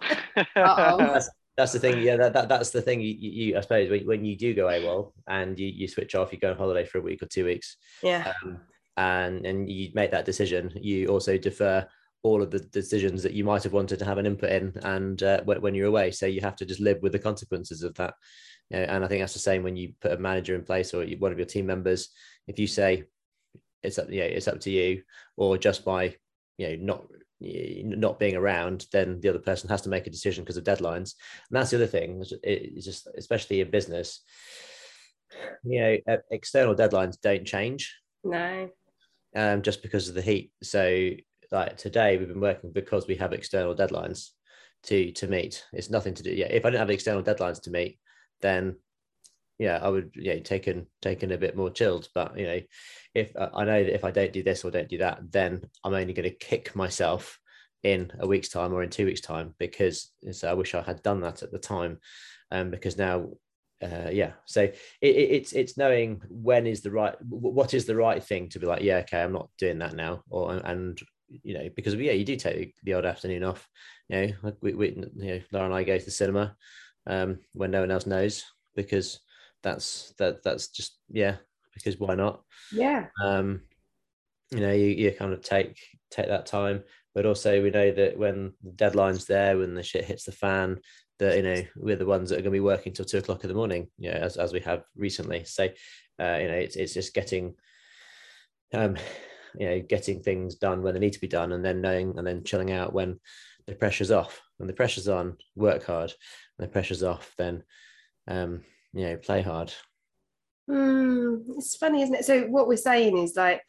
that's, 0.55 1.29
that's 1.57 1.73
the 1.73 1.79
thing. 1.79 2.01
Yeah, 2.01 2.17
that, 2.17 2.33
that 2.33 2.49
that's 2.49 2.69
the 2.69 2.81
thing. 2.81 3.01
You, 3.01 3.13
you 3.13 3.57
I 3.57 3.61
suppose 3.61 3.89
when, 3.89 4.05
when 4.05 4.25
you 4.25 4.37
do 4.37 4.53
go 4.53 4.67
AWOL 4.67 5.13
and 5.27 5.57
you, 5.59 5.67
you 5.67 5.87
switch 5.87 6.15
off, 6.15 6.31
you 6.31 6.39
go 6.39 6.51
on 6.51 6.57
holiday 6.57 6.85
for 6.85 6.99
a 6.99 7.01
week 7.01 7.21
or 7.21 7.27
two 7.27 7.45
weeks. 7.45 7.77
Yeah. 8.03 8.33
Um, 8.43 8.61
and 8.97 9.45
and 9.45 9.69
you 9.69 9.89
make 9.93 10.11
that 10.11 10.25
decision, 10.25 10.71
you 10.75 11.07
also 11.07 11.37
defer 11.37 11.87
all 12.21 12.41
of 12.41 12.51
the 12.51 12.59
decisions 12.59 13.23
that 13.23 13.33
you 13.33 13.43
might 13.43 13.63
have 13.63 13.73
wanted 13.73 13.99
to 13.99 14.05
have 14.05 14.17
an 14.17 14.25
input 14.25 14.49
in, 14.49 14.73
and 14.83 15.23
uh, 15.23 15.41
when 15.43 15.73
you're 15.73 15.87
away, 15.87 16.11
so 16.11 16.25
you 16.25 16.41
have 16.41 16.55
to 16.57 16.65
just 16.65 16.81
live 16.81 16.97
with 17.01 17.13
the 17.13 17.19
consequences 17.19 17.81
of 17.81 17.93
that. 17.95 18.13
You 18.69 18.77
know, 18.77 18.83
and 18.83 19.05
I 19.05 19.07
think 19.07 19.21
that's 19.21 19.33
the 19.33 19.39
same 19.39 19.63
when 19.63 19.75
you 19.75 19.93
put 20.01 20.11
a 20.11 20.17
manager 20.17 20.55
in 20.55 20.63
place 20.63 20.93
or 20.93 21.05
one 21.05 21.31
of 21.31 21.39
your 21.39 21.47
team 21.47 21.65
members. 21.65 22.09
If 22.47 22.59
you 22.59 22.67
say 22.67 23.05
it's 23.81 23.97
up, 23.97 24.07
yeah, 24.09 24.23
it's 24.23 24.47
up 24.47 24.59
to 24.61 24.69
you, 24.69 25.01
or 25.37 25.57
just 25.57 25.85
by 25.85 26.15
you 26.57 26.67
know 26.67 26.75
not 26.79 27.05
not 27.41 28.19
being 28.19 28.35
around, 28.35 28.85
then 28.91 29.21
the 29.21 29.29
other 29.29 29.39
person 29.39 29.69
has 29.69 29.81
to 29.83 29.89
make 29.89 30.05
a 30.07 30.11
decision 30.11 30.43
because 30.43 30.57
of 30.57 30.65
deadlines. 30.65 31.13
And 31.49 31.51
that's 31.51 31.69
the 31.69 31.77
other 31.77 31.87
thing. 31.87 32.21
It's 32.43 32.85
just 32.85 33.07
especially 33.17 33.61
in 33.61 33.71
business, 33.71 34.21
you 35.63 35.79
know, 35.79 36.17
external 36.31 36.75
deadlines 36.75 37.19
don't 37.21 37.45
change. 37.45 37.97
No 38.25 38.69
um, 39.35 39.61
just 39.61 39.81
because 39.81 40.09
of 40.09 40.15
the 40.15 40.21
heat. 40.21 40.51
So 40.63 41.11
like 41.51 41.77
today 41.77 42.17
we've 42.17 42.27
been 42.27 42.41
working 42.41 42.71
because 42.71 43.07
we 43.07 43.15
have 43.15 43.33
external 43.33 43.75
deadlines 43.75 44.29
to 44.83 45.11
to 45.13 45.27
meet. 45.27 45.65
It's 45.73 45.89
nothing 45.89 46.13
to 46.15 46.23
do. 46.23 46.31
Yeah, 46.31 46.47
if 46.47 46.65
I 46.65 46.69
didn't 46.69 46.79
have 46.79 46.89
external 46.89 47.23
deadlines 47.23 47.61
to 47.63 47.71
meet, 47.71 47.99
then 48.41 48.77
yeah, 49.57 49.79
I 49.81 49.89
would 49.89 50.11
yeah 50.15 50.39
taken 50.39 50.87
taken 51.01 51.31
a 51.31 51.37
bit 51.37 51.55
more 51.55 51.69
chilled. 51.69 52.07
But 52.15 52.37
you 52.37 52.45
know, 52.45 52.59
if 53.13 53.35
uh, 53.35 53.49
I 53.53 53.65
know 53.65 53.83
that 53.83 53.93
if 53.93 54.03
I 54.03 54.11
don't 54.11 54.33
do 54.33 54.43
this 54.43 54.63
or 54.63 54.71
don't 54.71 54.89
do 54.89 54.99
that, 54.99 55.19
then 55.31 55.61
I'm 55.83 55.93
only 55.93 56.13
going 56.13 56.29
to 56.29 56.35
kick 56.35 56.75
myself 56.75 57.39
in 57.83 58.11
a 58.19 58.27
week's 58.27 58.49
time 58.49 58.73
or 58.73 58.83
in 58.83 58.89
two 58.89 59.05
weeks' 59.05 59.21
time 59.21 59.53
because 59.57 60.11
so 60.31 60.49
I 60.49 60.53
wish 60.53 60.75
I 60.75 60.81
had 60.81 61.03
done 61.03 61.21
that 61.21 61.43
at 61.43 61.51
the 61.51 61.59
time. 61.59 61.99
Um, 62.51 62.71
because 62.71 62.97
now 62.97 63.29
uh, 63.81 64.09
yeah. 64.11 64.33
So 64.45 64.63
it, 64.63 64.75
it's 65.01 65.53
it's 65.53 65.77
knowing 65.77 66.21
when 66.29 66.67
is 66.67 66.81
the 66.81 66.91
right 66.91 67.15
what 67.29 67.73
is 67.73 67.85
the 67.85 67.95
right 67.95 68.23
thing 68.23 68.49
to 68.49 68.59
be 68.59 68.67
like 68.67 68.81
yeah 68.81 68.97
okay 68.97 69.23
i'm 69.23 69.31
not 69.31 69.49
doing 69.57 69.79
that 69.79 69.95
now 69.95 70.21
or 70.29 70.53
and 70.53 70.99
you 71.29 71.53
know 71.53 71.69
because 71.75 71.95
yeah 71.95 72.11
you 72.11 72.25
do 72.25 72.35
take 72.35 72.73
the 72.83 72.93
odd 72.93 73.05
afternoon 73.05 73.43
off 73.43 73.67
you 74.09 74.17
know 74.17 74.33
like 74.41 74.55
we, 74.61 74.73
we 74.73 74.89
you 75.15 75.31
know 75.31 75.39
laura 75.51 75.65
and 75.65 75.75
i 75.75 75.83
go 75.83 75.97
to 75.97 76.03
the 76.03 76.11
cinema 76.11 76.55
um 77.07 77.39
when 77.53 77.71
no 77.71 77.81
one 77.81 77.91
else 77.91 78.05
knows 78.05 78.43
because 78.75 79.19
that's 79.63 80.13
that 80.17 80.43
that's 80.43 80.69
just 80.69 80.97
yeah 81.09 81.37
because 81.73 81.99
why 81.99 82.15
not? 82.15 82.41
Yeah. 82.71 83.07
Um 83.23 83.61
you 84.51 84.61
know 84.61 84.73
you, 84.73 84.87
you 84.87 85.11
kind 85.11 85.33
of 85.33 85.41
take 85.41 85.79
take 86.11 86.27
that 86.27 86.45
time 86.45 86.83
but 87.13 87.25
also 87.25 87.61
we 87.61 87.69
know 87.69 87.91
that 87.91 88.17
when 88.17 88.53
the 88.63 88.71
deadline's 88.71 89.25
there 89.25 89.57
when 89.57 89.75
the 89.75 89.83
shit 89.83 90.05
hits 90.05 90.23
the 90.23 90.31
fan 90.31 90.79
that 91.19 91.35
you 91.35 91.43
know 91.43 91.61
we're 91.75 91.95
the 91.95 92.05
ones 92.05 92.29
that 92.29 92.35
are 92.35 92.41
going 92.41 92.45
to 92.45 92.51
be 92.51 92.59
working 92.59 92.93
till 92.93 93.05
two 93.05 93.17
o'clock 93.17 93.43
in 93.43 93.49
the 93.49 93.53
morning 93.53 93.87
yeah 93.97 94.11
as, 94.11 94.37
as 94.37 94.53
we 94.53 94.59
have 94.61 94.83
recently. 94.95 95.43
So 95.43 95.65
uh, 95.65 96.37
you 96.41 96.47
know 96.47 96.55
it's, 96.55 96.75
it's 96.75 96.93
just 96.93 97.13
getting 97.13 97.55
um 98.73 98.97
you 99.57 99.69
know 99.69 99.79
getting 99.81 100.21
things 100.21 100.55
done 100.55 100.81
when 100.81 100.93
they 100.93 100.99
need 100.99 101.13
to 101.13 101.21
be 101.21 101.27
done 101.27 101.51
and 101.51 101.63
then 101.63 101.81
knowing 101.81 102.17
and 102.17 102.25
then 102.25 102.43
chilling 102.43 102.71
out 102.71 102.93
when 102.93 103.19
the 103.67 103.75
pressure's 103.75 104.11
off. 104.11 104.41
When 104.57 104.67
the 104.67 104.73
pressure's 104.73 105.07
on 105.07 105.37
work 105.55 105.85
hard. 105.85 106.11
And 106.57 106.67
the 106.67 106.71
pressure's 106.71 107.03
off 107.03 107.33
then 107.37 107.63
um 108.27 108.61
you 108.93 109.05
know 109.05 109.17
play 109.17 109.41
hard. 109.41 109.73
Mm, 110.69 111.43
it's 111.57 111.75
funny 111.75 112.03
isn't 112.03 112.15
it? 112.15 112.25
So 112.25 112.43
what 112.43 112.67
we're 112.67 112.77
saying 112.77 113.17
is 113.17 113.35
like 113.35 113.63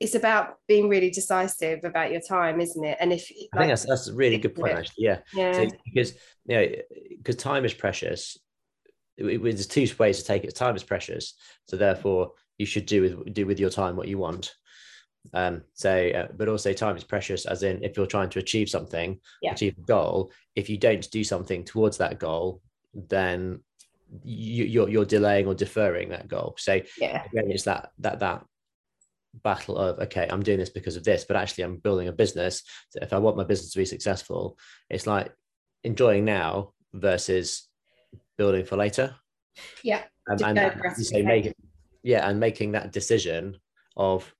it's 0.00 0.14
about 0.14 0.58
being 0.68 0.88
really 0.88 1.10
decisive 1.10 1.84
about 1.84 2.12
your 2.12 2.20
time, 2.20 2.60
isn't 2.60 2.84
it? 2.84 2.98
And 3.00 3.12
if 3.12 3.30
I 3.52 3.58
think 3.58 3.70
that's 3.70 3.86
that's 3.86 4.08
a 4.08 4.14
really 4.14 4.38
good 4.38 4.54
point, 4.54 4.74
actually. 4.74 5.04
Yeah, 5.04 5.18
yeah. 5.32 5.52
So, 5.52 5.68
because 5.84 6.12
you 6.46 6.56
know, 6.56 6.66
because 7.16 7.36
time 7.36 7.64
is 7.64 7.74
precious. 7.74 8.38
It, 9.16 9.24
it, 9.24 9.42
there's 9.42 9.66
two 9.66 9.88
ways 9.98 10.18
to 10.18 10.24
take 10.24 10.44
it. 10.44 10.54
Time 10.54 10.76
is 10.76 10.82
precious, 10.82 11.34
so 11.66 11.76
therefore 11.76 12.32
you 12.58 12.66
should 12.66 12.86
do 12.86 13.02
with 13.02 13.34
do 13.34 13.46
with 13.46 13.58
your 13.58 13.70
time 13.70 13.96
what 13.96 14.08
you 14.08 14.18
want. 14.18 14.54
Um, 15.34 15.62
so, 15.74 16.08
uh, 16.10 16.28
but 16.36 16.48
also 16.48 16.72
time 16.72 16.96
is 16.96 17.04
precious, 17.04 17.46
as 17.46 17.62
in 17.62 17.82
if 17.82 17.96
you're 17.96 18.06
trying 18.06 18.30
to 18.30 18.38
achieve 18.38 18.68
something, 18.68 19.18
yeah. 19.42 19.52
achieve 19.52 19.76
a 19.78 19.82
goal. 19.82 20.30
If 20.54 20.68
you 20.68 20.78
don't 20.78 21.10
do 21.10 21.24
something 21.24 21.64
towards 21.64 21.98
that 21.98 22.18
goal, 22.18 22.60
then 22.94 23.60
you, 24.22 24.64
you're 24.64 24.88
you're 24.88 25.04
delaying 25.04 25.46
or 25.46 25.54
deferring 25.54 26.10
that 26.10 26.28
goal. 26.28 26.54
So 26.58 26.80
yeah, 26.98 27.24
again, 27.24 27.50
it's 27.50 27.64
that 27.64 27.90
that 27.98 28.20
that 28.20 28.44
battle 29.42 29.76
of 29.76 29.98
okay 29.98 30.26
i'm 30.30 30.42
doing 30.42 30.58
this 30.58 30.70
because 30.70 30.96
of 30.96 31.04
this 31.04 31.24
but 31.24 31.36
actually 31.36 31.64
i'm 31.64 31.76
building 31.76 32.08
a 32.08 32.12
business. 32.12 32.62
So 32.90 33.00
if 33.02 33.12
i 33.12 33.18
want 33.18 33.36
my 33.36 33.44
business 33.44 33.72
to 33.72 33.78
be 33.78 33.84
successful 33.84 34.58
it's 34.90 35.06
like 35.06 35.32
enjoying 35.84 36.24
now 36.24 36.72
versus 36.92 37.68
building 38.36 38.64
for 38.64 38.76
later. 38.76 39.14
Yeah. 39.82 40.02
um, 40.30 40.38
and 40.44 40.56
that- 40.56 40.76
you 40.98 41.04
say 41.04 41.20
it 41.20 41.56
yeah 42.02 42.28
and 42.28 42.38
making 42.38 42.72
that 42.72 42.92
decision 42.92 43.56
of 43.96 44.32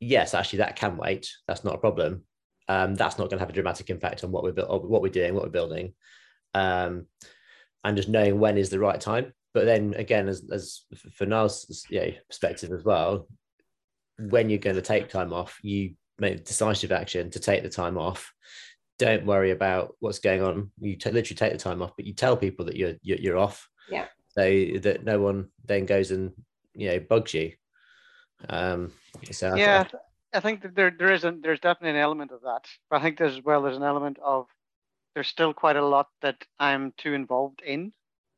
yes 0.00 0.34
actually 0.34 0.58
that 0.58 0.76
can 0.76 0.96
wait. 0.96 1.30
That's 1.46 1.64
not 1.64 1.76
a 1.76 1.78
problem. 1.78 2.24
Um, 2.68 2.94
that's 2.94 3.18
not 3.18 3.28
going 3.28 3.38
to 3.38 3.42
have 3.44 3.50
a 3.50 3.52
dramatic 3.52 3.90
impact 3.90 4.24
on 4.24 4.32
what 4.32 4.42
we're 4.42 4.52
buil- 4.52 4.88
what 4.88 5.02
we're 5.02 5.08
doing 5.08 5.34
what 5.34 5.44
we're 5.44 5.50
building. 5.50 5.94
Um, 6.54 7.06
and 7.84 7.96
just 7.96 8.08
knowing 8.08 8.38
when 8.38 8.56
is 8.56 8.70
the 8.70 8.78
right 8.78 9.00
time. 9.00 9.32
But 9.52 9.66
then 9.66 9.94
again 9.94 10.28
as, 10.28 10.42
as 10.50 10.82
for 11.12 11.26
Niall's 11.26 11.86
yeah, 11.90 12.10
perspective 12.28 12.72
as 12.72 12.84
well 12.84 13.28
when 14.18 14.48
you're 14.48 14.58
going 14.58 14.76
to 14.76 14.82
take 14.82 15.08
time 15.08 15.32
off 15.32 15.58
you 15.62 15.94
make 16.18 16.44
decisive 16.44 16.92
action 16.92 17.30
to 17.30 17.40
take 17.40 17.62
the 17.62 17.68
time 17.68 17.98
off 17.98 18.32
don't 18.98 19.26
worry 19.26 19.50
about 19.50 19.96
what's 19.98 20.20
going 20.20 20.42
on 20.42 20.70
you 20.80 20.96
t- 20.96 21.10
literally 21.10 21.36
take 21.36 21.52
the 21.52 21.58
time 21.58 21.82
off 21.82 21.92
but 21.96 22.06
you 22.06 22.14
tell 22.14 22.36
people 22.36 22.64
that 22.64 22.76
you're 22.76 22.94
you're, 23.02 23.18
you're 23.18 23.38
off 23.38 23.68
Yeah. 23.88 24.06
so 24.28 24.42
that 24.82 25.04
no 25.04 25.20
one 25.20 25.48
then 25.64 25.86
goes 25.86 26.10
and 26.12 26.32
you 26.74 26.88
know 26.88 27.00
bugs 27.00 27.34
you 27.34 27.52
um 28.48 28.92
so 29.30 29.54
I- 29.54 29.56
yeah, 29.56 29.84
I 30.32 30.40
think 30.40 30.62
that 30.62 30.74
there 30.74 30.90
there 30.96 31.12
is 31.12 31.24
a, 31.24 31.32
there's 31.32 31.60
definitely 31.60 31.90
an 31.90 32.04
element 32.04 32.32
of 32.32 32.42
that. 32.42 32.66
But 32.90 33.00
I 33.00 33.02
think 33.02 33.18
there's 33.18 33.36
as 33.36 33.44
well 33.44 33.62
there's 33.62 33.76
an 33.76 33.84
element 33.84 34.18
of 34.22 34.46
there's 35.14 35.28
still 35.28 35.54
quite 35.54 35.76
a 35.76 35.86
lot 35.86 36.08
that 36.22 36.44
I'm 36.58 36.92
too 36.98 37.14
involved 37.14 37.62
in 37.64 37.92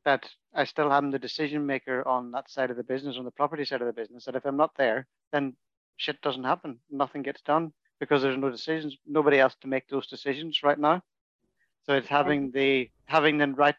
that 0.05 0.29
I 0.53 0.65
still 0.65 0.93
am 0.93 1.09
the 1.11 1.19
decision 1.19 1.65
maker 1.65 2.07
on 2.07 2.31
that 2.31 2.49
side 2.51 2.69
of 2.69 2.77
the 2.77 2.83
business, 2.83 3.17
on 3.17 3.25
the 3.25 3.31
property 3.31 3.65
side 3.65 3.81
of 3.81 3.87
the 3.87 3.93
business. 3.93 4.25
That 4.25 4.35
if 4.35 4.45
I'm 4.45 4.57
not 4.57 4.75
there, 4.77 5.07
then 5.33 5.55
shit 5.97 6.21
doesn't 6.21 6.43
happen. 6.43 6.79
Nothing 6.89 7.23
gets 7.23 7.41
done 7.41 7.73
because 7.99 8.21
there's 8.21 8.37
no 8.37 8.49
decisions, 8.49 8.97
nobody 9.05 9.39
else 9.39 9.55
to 9.61 9.67
make 9.67 9.87
those 9.87 10.07
decisions 10.07 10.63
right 10.63 10.79
now. 10.79 11.01
So 11.85 11.93
it's 11.93 12.07
having 12.07 12.51
the 12.51 12.89
having 13.05 13.37
the 13.37 13.47
right 13.47 13.75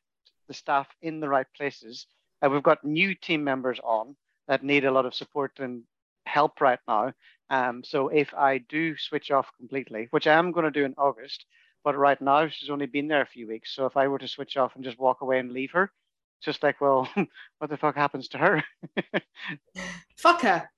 the 0.49 0.55
staff 0.55 0.89
in 1.03 1.21
the 1.21 1.29
right 1.29 1.47
places. 1.57 2.07
And 2.41 2.53
we've 2.53 2.63
got 2.63 2.85
new 2.85 3.15
team 3.15 3.45
members 3.45 3.81
on 3.83 4.17
that 4.47 4.65
need 4.65 4.85
a 4.85 4.91
lot 4.91 5.07
of 5.07 5.15
support 5.15 5.53
and 5.59 5.83
help 6.25 6.61
right 6.61 6.79
now. 6.89 7.13
Um, 7.51 7.83
so 7.85 8.09
if 8.09 8.33
I 8.35 8.59
do 8.59 8.97
switch 8.97 9.31
off 9.31 9.47
completely, 9.57 10.09
which 10.11 10.27
I 10.27 10.35
am 10.35 10.53
going 10.53 10.65
to 10.65 10.71
do 10.71 10.85
in 10.85 10.95
August, 10.97 11.45
but 11.85 11.97
right 11.97 12.21
now 12.21 12.49
she's 12.49 12.71
only 12.71 12.87
been 12.87 13.09
there 13.09 13.23
a 13.23 13.27
few 13.27 13.47
weeks. 13.47 13.75
So 13.75 13.87
if 13.87 13.97
I 13.97 14.09
were 14.09 14.19
to 14.19 14.29
switch 14.29 14.57
off 14.57 14.75
and 14.75 14.85
just 14.85 14.99
walk 14.99 15.21
away 15.21 15.39
and 15.39 15.53
leave 15.53 15.73
her, 15.73 15.91
it's 16.39 16.45
just 16.45 16.63
like, 16.63 16.81
well, 16.81 17.09
what 17.59 17.69
the 17.69 17.77
fuck 17.77 17.97
happens 17.97 18.29
to 18.29 18.39
her? 18.39 18.65
Fuck 20.17 20.43
her. 20.43 20.71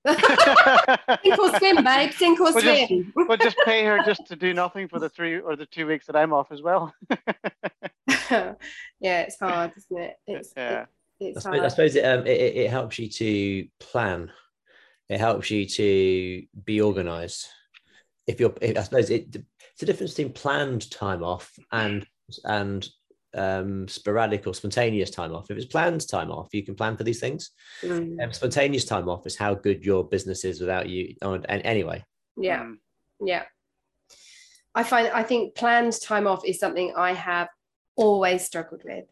Sink 1.23 1.39
or 1.39 1.57
swim, 1.57 1.83
babe. 1.83 2.11
Sink 2.13 2.39
or 2.39 2.45
Well, 2.53 2.61
just- 2.61 2.87
swim. 2.87 3.13
but 3.27 3.39
just 3.41 3.57
pay 3.65 3.85
her 3.85 3.99
just 4.03 4.25
to 4.27 4.35
do 4.35 4.53
nothing 4.53 4.87
for 4.87 4.99
the 4.99 5.09
three 5.09 5.39
or 5.39 5.55
the 5.55 5.65
two 5.67 5.85
weeks 5.87 6.07
that 6.07 6.15
I'm 6.15 6.33
off 6.33 6.51
as 6.51 6.61
well. 6.61 6.93
yeah, 8.31 8.55
it's 8.99 9.39
hard, 9.39 9.71
isn't 9.77 9.97
it? 10.01 10.15
It's 10.27 10.53
Yeah. 10.55 10.81
it- 10.81 10.87
it's 11.23 11.37
I 11.37 11.41
suppose, 11.41 11.61
I 11.61 11.67
suppose 11.67 11.95
it, 11.95 12.03
um, 12.05 12.25
it, 12.25 12.41
it 12.41 12.55
it 12.55 12.69
helps 12.71 12.97
you 12.97 13.07
to 13.07 13.67
plan. 13.79 14.31
It 15.07 15.19
helps 15.19 15.51
you 15.51 15.67
to 15.67 16.43
be 16.65 16.81
organized. 16.81 17.45
If 18.25 18.39
you're, 18.39 18.55
I 18.63 18.81
suppose 18.81 19.11
it, 19.11 19.35
it's 19.35 19.83
a 19.83 19.85
difference 19.85 20.15
between 20.15 20.33
planned 20.33 20.89
time 20.89 21.23
off 21.23 21.51
and 21.71 22.07
and 22.43 22.89
um, 23.33 23.87
sporadic 23.87 24.47
or 24.47 24.53
spontaneous 24.53 25.09
time 25.09 25.33
off. 25.33 25.49
If 25.49 25.57
it's 25.57 25.65
planned 25.65 26.07
time 26.07 26.31
off, 26.31 26.49
you 26.53 26.63
can 26.63 26.75
plan 26.75 26.97
for 26.97 27.03
these 27.03 27.19
things. 27.19 27.51
Mm, 27.81 28.23
Um, 28.23 28.33
spontaneous 28.33 28.85
time 28.85 29.07
off 29.09 29.25
is 29.25 29.37
how 29.37 29.53
good 29.55 29.85
your 29.85 30.03
business 30.03 30.43
is 30.43 30.59
without 30.59 30.89
you. 30.89 31.15
Oh, 31.21 31.33
and, 31.33 31.49
and 31.49 31.61
anyway, 31.65 32.03
yeah. 32.37 32.63
Mm. 32.63 32.77
Yeah. 33.23 33.43
I 34.73 34.83
find 34.83 35.09
I 35.09 35.23
think 35.23 35.55
planned 35.55 35.99
time 36.01 36.27
off 36.27 36.45
is 36.45 36.59
something 36.59 36.93
I 36.95 37.13
have 37.13 37.49
always 37.95 38.45
struggled 38.45 38.83
with. 38.85 39.05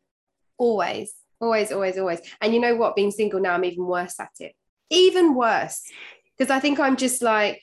Always, 0.58 1.14
always, 1.40 1.72
always, 1.72 1.98
always. 1.98 2.22
And 2.42 2.54
you 2.54 2.60
know 2.60 2.76
what? 2.76 2.96
Being 2.96 3.12
single 3.12 3.40
now, 3.40 3.54
I'm 3.54 3.66
even 3.66 3.86
worse 3.86 4.20
at 4.20 4.32
it. 4.40 4.54
Even 4.90 5.36
worse. 5.36 5.84
Because 6.38 6.50
I 6.50 6.60
think 6.60 6.80
I'm 6.80 6.96
just 6.96 7.22
like, 7.22 7.62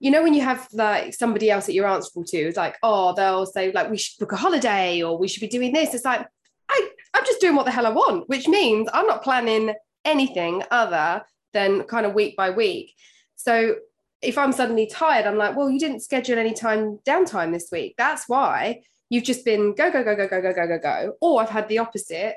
you 0.00 0.10
know, 0.10 0.22
when 0.22 0.34
you 0.34 0.42
have 0.42 0.68
like 0.72 1.14
somebody 1.14 1.50
else 1.50 1.66
that 1.66 1.72
you're 1.72 1.86
answerable 1.86 2.24
to, 2.26 2.36
it's 2.36 2.56
like, 2.56 2.76
oh, 2.82 3.14
they'll 3.14 3.46
say, 3.46 3.72
like, 3.72 3.90
we 3.90 3.96
should 3.96 4.18
book 4.18 4.32
a 4.32 4.36
holiday 4.36 5.02
or 5.02 5.16
we 5.18 5.28
should 5.28 5.40
be 5.40 5.48
doing 5.48 5.72
this. 5.72 5.94
It's 5.94 6.04
like, 6.04 6.26
I, 6.68 6.88
I'm 7.14 7.24
just 7.24 7.40
doing 7.40 7.56
what 7.56 7.64
the 7.64 7.72
hell 7.72 7.86
I 7.86 7.90
want, 7.90 8.28
which 8.28 8.48
means 8.48 8.88
I'm 8.92 9.06
not 9.06 9.22
planning 9.22 9.74
anything 10.04 10.62
other 10.70 11.22
than 11.52 11.84
kind 11.84 12.04
of 12.04 12.14
week 12.14 12.36
by 12.36 12.50
week. 12.50 12.92
So 13.36 13.76
if 14.20 14.38
I'm 14.38 14.52
suddenly 14.52 14.86
tired, 14.86 15.26
I'm 15.26 15.36
like, 15.36 15.56
well, 15.56 15.70
you 15.70 15.78
didn't 15.78 16.00
schedule 16.00 16.38
any 16.38 16.54
time 16.54 16.98
downtime 17.06 17.52
this 17.52 17.68
week. 17.70 17.94
That's 17.96 18.28
why 18.28 18.82
you've 19.10 19.24
just 19.24 19.44
been 19.44 19.74
go, 19.74 19.90
go, 19.90 20.02
go, 20.02 20.16
go, 20.16 20.26
go, 20.28 20.42
go, 20.42 20.52
go, 20.52 20.66
go, 20.66 20.78
go. 20.78 21.12
Or 21.20 21.40
I've 21.40 21.50
had 21.50 21.68
the 21.68 21.78
opposite, 21.78 22.36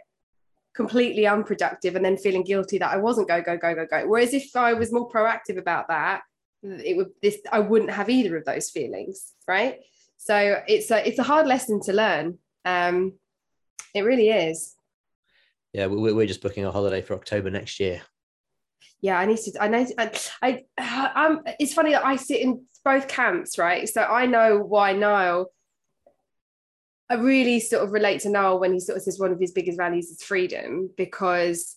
completely 0.76 1.26
unproductive 1.26 1.96
and 1.96 2.06
then 2.06 2.18
feeling 2.18 2.44
guilty 2.44 2.78
that 2.78 2.94
I 2.94 2.98
wasn't 2.98 3.28
go, 3.28 3.42
go, 3.42 3.58
go, 3.58 3.74
go, 3.74 3.86
go. 3.90 4.08
Whereas 4.08 4.34
if 4.34 4.56
I 4.56 4.74
was 4.74 4.94
more 4.94 5.10
proactive 5.10 5.58
about 5.58 5.88
that, 5.88 6.22
it 6.64 6.98
would 6.98 7.10
this 7.22 7.38
I 7.52 7.60
wouldn't 7.60 7.92
have 7.92 8.10
either 8.10 8.36
of 8.38 8.46
those 8.46 8.70
feelings, 8.70 9.34
right? 9.48 9.80
So 10.18 10.62
it's 10.68 10.92
a 10.92 11.08
it's 11.08 11.20
a 11.20 11.24
hard 11.24 11.48
lesson 11.48 11.82
to 11.84 11.94
learn. 11.94 12.38
Um, 12.66 13.14
it 13.94 14.02
really 14.02 14.30
is. 14.30 14.76
yeah, 15.74 15.88
we, 15.88 16.14
we're 16.14 16.28
just 16.28 16.42
booking 16.42 16.66
a 16.66 16.72
holiday 16.72 17.02
for 17.02 17.14
October 17.16 17.50
next 17.50 17.80
year. 17.80 18.02
yeah 19.02 19.18
i 19.20 19.26
need 19.26 19.38
to 19.38 19.52
i 19.62 19.68
know 19.68 19.86
i 19.98 20.12
i 20.42 20.64
i'm 21.16 21.40
it's 21.60 21.74
funny 21.74 21.92
that 21.92 22.06
i 22.06 22.16
sit 22.16 22.42
in 22.42 22.66
both 22.84 23.08
camps 23.08 23.58
right 23.58 23.88
so 23.90 24.02
i 24.02 24.26
know 24.26 24.58
why 24.60 24.94
niall 24.94 25.48
i 27.10 27.16
really 27.16 27.60
sort 27.60 27.84
of 27.84 27.92
relate 27.92 28.22
to 28.22 28.30
niall 28.30 28.60
when 28.60 28.74
he 28.74 28.80
sort 28.80 28.98
of 28.98 29.04
says 29.04 29.20
one 29.20 29.32
of 29.32 29.40
his 29.40 29.52
biggest 29.52 29.78
values 29.78 30.10
is 30.10 30.24
freedom 30.24 30.90
because 30.98 31.76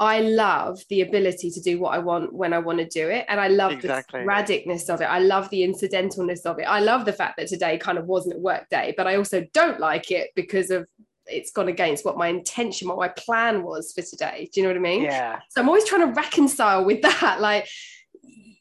i 0.00 0.20
love 0.20 0.82
the 0.88 1.02
ability 1.02 1.50
to 1.50 1.60
do 1.60 1.78
what 1.78 1.94
i 1.94 1.98
want 1.98 2.32
when 2.32 2.52
i 2.52 2.58
want 2.58 2.78
to 2.78 2.86
do 2.88 3.08
it 3.08 3.24
and 3.28 3.38
i 3.40 3.46
love 3.48 3.70
Exactly. 3.72 4.20
the 4.20 4.26
radicness 4.26 4.88
of 4.92 5.00
it 5.00 5.04
i 5.04 5.18
love 5.20 5.48
the 5.50 5.60
incidentalness 5.62 6.44
of 6.46 6.58
it 6.58 6.64
i 6.64 6.80
love 6.80 7.04
the 7.04 7.12
fact 7.12 7.36
that 7.36 7.46
today 7.48 7.78
kind 7.78 7.98
of 7.98 8.06
wasn't 8.06 8.34
a 8.34 8.38
work 8.38 8.68
day 8.70 8.92
but 8.96 9.06
i 9.06 9.14
also 9.16 9.46
don't 9.52 9.78
like 9.78 10.10
it 10.10 10.30
because 10.34 10.70
of 10.70 10.86
it's 11.26 11.52
gone 11.52 11.68
against 11.68 12.04
what 12.04 12.16
my 12.18 12.26
intention 12.28 12.88
what 12.88 12.98
my 12.98 13.08
plan 13.08 13.62
was 13.62 13.92
for 13.92 14.02
today 14.02 14.48
do 14.52 14.60
you 14.60 14.66
know 14.66 14.70
what 14.70 14.76
i 14.76 14.80
mean 14.80 15.02
Yeah. 15.02 15.38
so 15.50 15.60
I'm 15.60 15.68
always 15.68 15.84
trying 15.84 16.06
to 16.08 16.12
reconcile 16.20 16.84
with 16.84 17.02
that. 17.08 17.40
Like, 17.40 17.68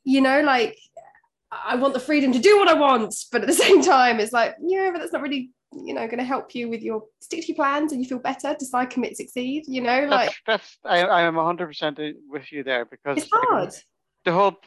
you 0.03 0.22
know, 0.22 0.41
like 0.41 0.77
I 1.51 1.75
want 1.77 1.93
the 1.96 2.00
freedom 2.00 2.31
to 2.34 2.39
do 2.39 2.58
what 2.58 2.67
I 2.67 2.74
want, 2.74 3.15
but 3.31 3.41
at 3.41 3.48
the 3.48 3.53
same 3.65 3.81
time, 3.81 4.19
it's 4.19 4.34
like, 4.34 4.55
yeah, 4.62 4.89
but 4.91 5.00
that's 5.00 5.13
not 5.13 5.22
really, 5.24 5.50
you 5.74 5.94
know, 5.94 6.06
going 6.08 6.18
to 6.20 6.24
help 6.24 6.56
you 6.56 6.70
with 6.70 6.82
your 6.82 7.04
stick 7.20 7.42
to 7.42 7.48
your 7.48 7.56
plans 7.56 7.92
and 7.92 8.02
you 8.02 8.08
feel 8.08 8.20
better, 8.20 8.56
decide, 8.58 8.90
commit, 8.90 9.18
succeed, 9.18 9.66
you 9.68 9.82
know, 9.82 10.06
like 10.08 10.34
That's, 10.46 10.78
that's 10.84 11.06
I, 11.08 11.08
I 11.08 11.22
am 11.24 11.36
100% 11.36 12.14
with 12.28 12.52
you 12.52 12.64
there 12.64 12.86
because 12.86 13.18
it's 13.18 13.32
hard. 13.32 13.74
the 14.26 14.32
whole 14.32 14.58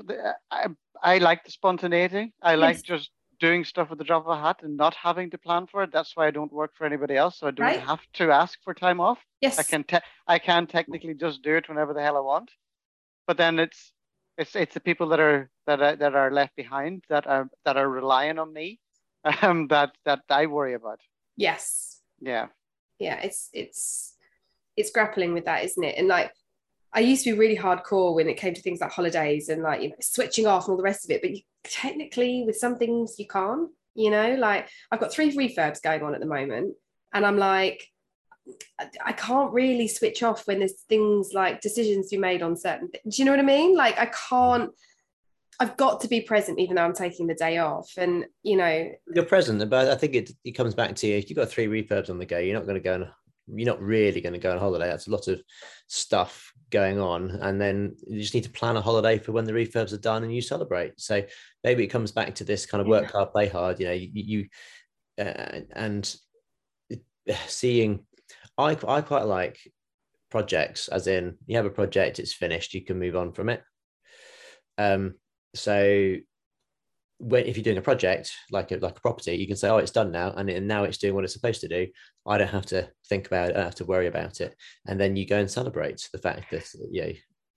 I, 0.50 0.68
I 1.02 1.18
like 1.18 1.44
the 1.44 1.50
spontaneity. 1.50 2.32
I 2.42 2.54
like 2.54 2.76
Yes. 2.76 2.82
just 2.82 3.10
doing 3.40 3.64
stuff 3.64 3.90
with 3.90 3.98
the 3.98 4.04
drop 4.04 4.24
of 4.26 4.38
a 4.38 4.40
hat 4.40 4.60
and 4.62 4.76
not 4.76 4.94
having 4.94 5.28
to 5.30 5.38
plan 5.38 5.66
for 5.66 5.82
it. 5.82 5.90
That's 5.92 6.16
why 6.16 6.28
I 6.28 6.30
don't 6.30 6.52
work 6.52 6.72
for 6.76 6.84
anybody 6.86 7.16
else. 7.16 7.40
So 7.40 7.48
I 7.48 7.50
don't 7.50 7.66
Right. 7.66 7.80
have 7.80 8.00
to 8.14 8.30
ask 8.30 8.58
for 8.62 8.72
time 8.72 9.00
off. 9.00 9.18
Yes. 9.40 9.58
I 9.58 9.64
can 9.64 9.82
te- 9.82 10.06
I 10.28 10.38
can 10.38 10.68
technically 10.68 11.14
just 11.14 11.42
do 11.42 11.56
it 11.56 11.68
whenever 11.68 11.92
the 11.92 12.02
hell 12.02 12.16
I 12.16 12.20
want. 12.20 12.52
But 13.26 13.36
then 13.36 13.58
it's 13.58 13.92
it's 14.38 14.54
it's 14.54 14.74
the 14.74 14.80
people 14.80 15.08
that 15.08 15.18
are 15.18 15.50
that 15.66 15.82
are, 15.82 15.96
that 15.96 16.14
are 16.14 16.30
left 16.30 16.54
behind 16.54 17.02
that 17.08 17.26
are 17.26 17.50
that 17.64 17.76
are 17.76 17.88
relying 17.88 18.38
on 18.38 18.52
me 18.52 18.78
um, 19.42 19.68
that 19.68 19.92
that 20.04 20.20
I 20.28 20.46
worry 20.46 20.74
about. 20.74 21.00
Yes. 21.36 22.00
Yeah. 22.20 22.46
yeah 23.00 23.18
it's 23.20 23.48
it's 23.52 24.14
it's 24.76 24.92
grappling 24.92 25.32
with 25.34 25.44
that 25.46 25.64
isn't 25.64 25.82
it 25.82 25.96
and 25.98 26.06
like 26.06 26.30
i 26.92 27.00
used 27.00 27.24
to 27.24 27.32
be 27.32 27.38
really 27.38 27.56
hardcore 27.56 28.14
when 28.14 28.28
it 28.28 28.36
came 28.36 28.54
to 28.54 28.62
things 28.62 28.80
like 28.80 28.92
holidays 28.92 29.48
and 29.48 29.60
like 29.60 29.82
you 29.82 29.88
know 29.88 29.96
switching 30.00 30.46
off 30.46 30.64
and 30.66 30.70
all 30.70 30.76
the 30.76 30.84
rest 30.84 31.04
of 31.04 31.10
it 31.10 31.20
but 31.20 31.32
you, 31.32 31.40
technically 31.64 32.44
with 32.46 32.56
some 32.56 32.76
things 32.76 33.16
you 33.18 33.26
can't 33.26 33.70
you 33.96 34.08
know 34.08 34.36
like 34.36 34.68
i've 34.92 35.00
got 35.00 35.12
three 35.12 35.36
refurbs 35.36 35.82
going 35.82 36.02
on 36.04 36.14
at 36.14 36.20
the 36.20 36.26
moment 36.26 36.74
and 37.12 37.26
i'm 37.26 37.38
like 37.38 37.88
I- 38.78 38.90
I 39.06 39.12
can't 39.12 39.52
really 39.52 39.88
switch 39.88 40.22
off 40.22 40.46
when 40.46 40.58
there's 40.60 40.82
things 40.88 41.30
like 41.32 41.60
decisions 41.60 42.12
you 42.12 42.20
made 42.20 42.42
on 42.42 42.56
certain 42.56 42.88
th- 42.90 43.02
do 43.04 43.16
you 43.16 43.24
know 43.24 43.32
what 43.32 43.40
I 43.40 43.44
mean? 43.44 43.76
Like 43.76 43.98
I 43.98 44.06
can't 44.06 44.70
I've 45.60 45.76
got 45.76 46.00
to 46.00 46.08
be 46.08 46.20
present 46.20 46.58
even 46.58 46.76
though 46.76 46.82
I'm 46.82 46.94
taking 46.94 47.26
the 47.26 47.34
day 47.34 47.58
off. 47.58 47.92
And 47.96 48.26
you 48.42 48.56
know, 48.56 48.90
You're 49.14 49.24
present, 49.24 49.68
but 49.70 49.88
I 49.88 49.94
think 49.94 50.14
it, 50.14 50.30
it 50.44 50.52
comes 50.52 50.74
back 50.74 50.94
to 50.96 51.06
you. 51.06 51.16
if 51.16 51.30
you've 51.30 51.36
got 51.36 51.48
three 51.48 51.66
refurbs 51.66 52.10
on 52.10 52.18
the 52.18 52.26
go, 52.26 52.38
you're 52.38 52.54
not 52.54 52.66
going 52.66 52.74
to 52.76 52.80
go 52.80 52.94
and 52.94 53.06
you're 53.54 53.66
not 53.66 53.82
really 53.82 54.20
going 54.20 54.32
to 54.32 54.38
go 54.38 54.52
on 54.52 54.58
holiday. 54.58 54.86
That's 54.86 55.08
a 55.08 55.10
lot 55.10 55.28
of 55.28 55.40
stuff 55.88 56.52
going 56.70 57.00
on, 57.00 57.30
and 57.42 57.60
then 57.60 57.96
you 58.06 58.20
just 58.20 58.34
need 58.34 58.44
to 58.44 58.50
plan 58.50 58.76
a 58.76 58.80
holiday 58.80 59.18
for 59.18 59.32
when 59.32 59.44
the 59.44 59.52
refurbs 59.52 59.92
are 59.92 59.98
done 59.98 60.22
and 60.22 60.34
you 60.34 60.40
celebrate. 60.40 60.98
So 61.00 61.22
maybe 61.64 61.84
it 61.84 61.88
comes 61.88 62.12
back 62.12 62.34
to 62.36 62.44
this 62.44 62.66
kind 62.66 62.80
of 62.80 62.86
work 62.86 63.10
hard, 63.12 63.32
play 63.32 63.48
hard. 63.48 63.78
You 63.80 63.86
know, 63.86 63.92
you, 63.92 64.10
you 64.14 64.48
uh, 65.18 65.60
and 65.74 66.14
seeing. 67.46 68.06
I 68.58 68.76
I 68.86 69.00
quite 69.00 69.24
like 69.24 69.58
projects, 70.30 70.88
as 70.88 71.06
in 71.06 71.36
you 71.46 71.56
have 71.56 71.66
a 71.66 71.70
project, 71.70 72.18
it's 72.18 72.32
finished, 72.32 72.74
you 72.74 72.84
can 72.84 72.98
move 72.98 73.14
on 73.16 73.32
from 73.32 73.48
it. 73.48 73.62
Um, 74.78 75.14
so 75.54 76.16
when 77.22 77.46
if 77.46 77.56
you're 77.56 77.62
doing 77.64 77.78
a 77.78 77.82
project 77.82 78.32
like 78.50 78.72
a 78.72 78.76
like 78.76 78.98
a 78.98 79.00
property, 79.00 79.36
you 79.36 79.46
can 79.46 79.56
say, 79.56 79.68
"Oh, 79.68 79.78
it's 79.78 79.92
done 79.92 80.10
now," 80.10 80.32
and, 80.36 80.50
and 80.50 80.66
now 80.66 80.84
it's 80.84 80.98
doing 80.98 81.14
what 81.14 81.24
it's 81.24 81.32
supposed 81.32 81.60
to 81.60 81.68
do. 81.68 81.86
I 82.26 82.36
don't 82.36 82.48
have 82.48 82.66
to 82.66 82.90
think 83.08 83.26
about 83.28 83.50
it. 83.50 83.52
I 83.52 83.58
don't 83.58 83.64
have 83.66 83.74
to 83.76 83.84
worry 83.84 84.08
about 84.08 84.40
it, 84.40 84.56
and 84.86 85.00
then 85.00 85.16
you 85.16 85.26
go 85.26 85.38
and 85.38 85.50
celebrate 85.50 86.08
the 86.12 86.18
fact 86.18 86.50
that 86.50 86.68
yeah, 86.90 87.10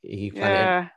you 0.04 0.32
plan 0.32 0.52
it. 0.52 0.54
Yeah, 0.54 0.88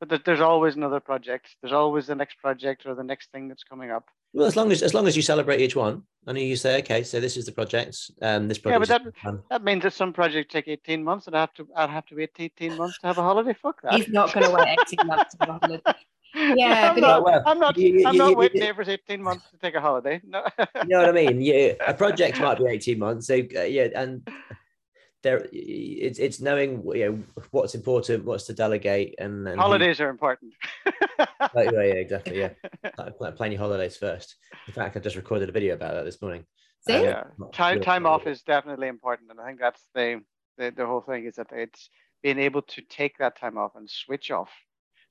but 0.00 0.24
there's 0.24 0.40
always 0.40 0.74
another 0.74 1.00
project. 1.00 1.54
There's 1.60 1.74
always 1.74 2.06
the 2.06 2.14
next 2.14 2.38
project 2.38 2.86
or 2.86 2.94
the 2.94 3.04
next 3.04 3.30
thing 3.30 3.46
that's 3.48 3.62
coming 3.62 3.90
up. 3.90 4.08
Well, 4.32 4.46
as 4.46 4.56
long 4.56 4.72
as 4.72 4.82
as 4.82 4.94
long 4.94 5.06
as 5.06 5.16
you 5.16 5.22
celebrate 5.22 5.60
each 5.60 5.76
one, 5.76 6.04
and 6.26 6.38
you 6.38 6.56
say, 6.56 6.78
"Okay, 6.78 7.02
so 7.02 7.20
this 7.20 7.36
is 7.36 7.44
the 7.44 7.52
project, 7.52 8.10
um, 8.22 8.48
this 8.48 8.58
project. 8.58 8.88
Yeah, 8.88 8.96
project." 8.98 9.04
but 9.22 9.30
is 9.30 9.34
done." 9.34 9.42
That 9.50 9.64
means 9.64 9.82
that 9.82 9.92
some 9.92 10.14
projects 10.14 10.50
take 10.50 10.66
18 10.66 11.04
months, 11.04 11.26
and 11.26 11.36
I 11.36 11.40
have 11.40 11.52
to 11.54 11.68
I'd 11.76 11.90
have 11.90 12.06
to 12.06 12.16
wait 12.16 12.30
18 12.38 12.78
months 12.78 12.98
to 13.00 13.06
have 13.08 13.18
a 13.18 13.22
holiday. 13.22 13.52
Fuck 13.52 13.82
that. 13.82 13.94
He's 13.94 14.08
not 14.08 14.32
going 14.32 14.46
to 14.46 14.52
wait 14.52 14.78
18 14.90 15.06
months 15.06 15.34
to 15.36 15.46
go 15.46 15.52
on 15.52 15.60
holiday. 15.60 15.94
Yeah, 16.56 16.88
I'm 16.90 16.94
but 16.96 17.00
not, 17.00 17.24
Well, 17.24 17.42
I'm 17.46 17.58
not, 17.58 17.76
you- 17.78 18.00
you- 18.00 18.06
I'm 18.06 18.16
not 18.16 18.30
you- 18.30 18.36
waiting 18.36 18.62
every 18.62 18.86
18 18.88 19.22
months 19.22 19.48
to 19.50 19.58
take 19.58 19.74
a 19.74 19.80
holiday. 19.80 20.20
No. 20.26 20.42
you 20.58 20.88
know 20.88 20.98
what 21.00 21.08
I 21.08 21.12
mean? 21.12 21.40
Yeah, 21.40 21.74
a 21.86 21.94
project 21.94 22.40
might 22.40 22.58
be 22.58 22.66
eighteen 22.68 22.98
months. 22.98 23.26
So 23.28 23.34
uh, 23.56 23.62
yeah, 23.62 23.88
and 23.94 24.26
there, 25.22 25.46
it's 25.52 26.18
it's 26.18 26.40
knowing 26.40 26.82
you 26.94 27.06
know 27.06 27.22
what's 27.50 27.74
important, 27.74 28.24
what's 28.24 28.44
to 28.44 28.52
delegate, 28.52 29.14
and, 29.18 29.46
and 29.48 29.56
who- 29.56 29.62
Holidays 29.62 30.00
are 30.00 30.10
important. 30.10 30.52
Like, 31.54 31.70
yeah, 31.72 31.82
yeah, 31.82 31.94
exactly. 31.94 32.38
Yeah, 32.40 32.50
Like, 32.98 33.14
like 33.20 33.36
plan 33.36 33.52
your 33.52 33.60
holidays 33.60 33.96
first. 33.96 34.34
In 34.66 34.74
fact, 34.74 34.96
I 34.96 35.00
just 35.00 35.16
recorded 35.16 35.48
a 35.48 35.52
video 35.52 35.74
about 35.74 35.94
that 35.94 36.04
this 36.04 36.20
morning. 36.20 36.44
See? 36.86 37.02
yeah. 37.02 37.24
Time 37.52 37.74
really- 37.74 37.84
time 37.84 38.06
off 38.06 38.26
is 38.26 38.42
definitely 38.42 38.88
important, 38.88 39.30
and 39.30 39.40
I 39.40 39.46
think 39.46 39.60
that's 39.60 39.82
the, 39.94 40.20
the 40.58 40.72
the 40.76 40.86
whole 40.86 41.00
thing 41.00 41.24
is 41.26 41.36
that 41.36 41.52
it's 41.52 41.88
being 42.22 42.38
able 42.38 42.62
to 42.62 42.82
take 42.82 43.18
that 43.18 43.38
time 43.38 43.56
off 43.56 43.76
and 43.76 43.88
switch 43.88 44.30
off. 44.30 44.50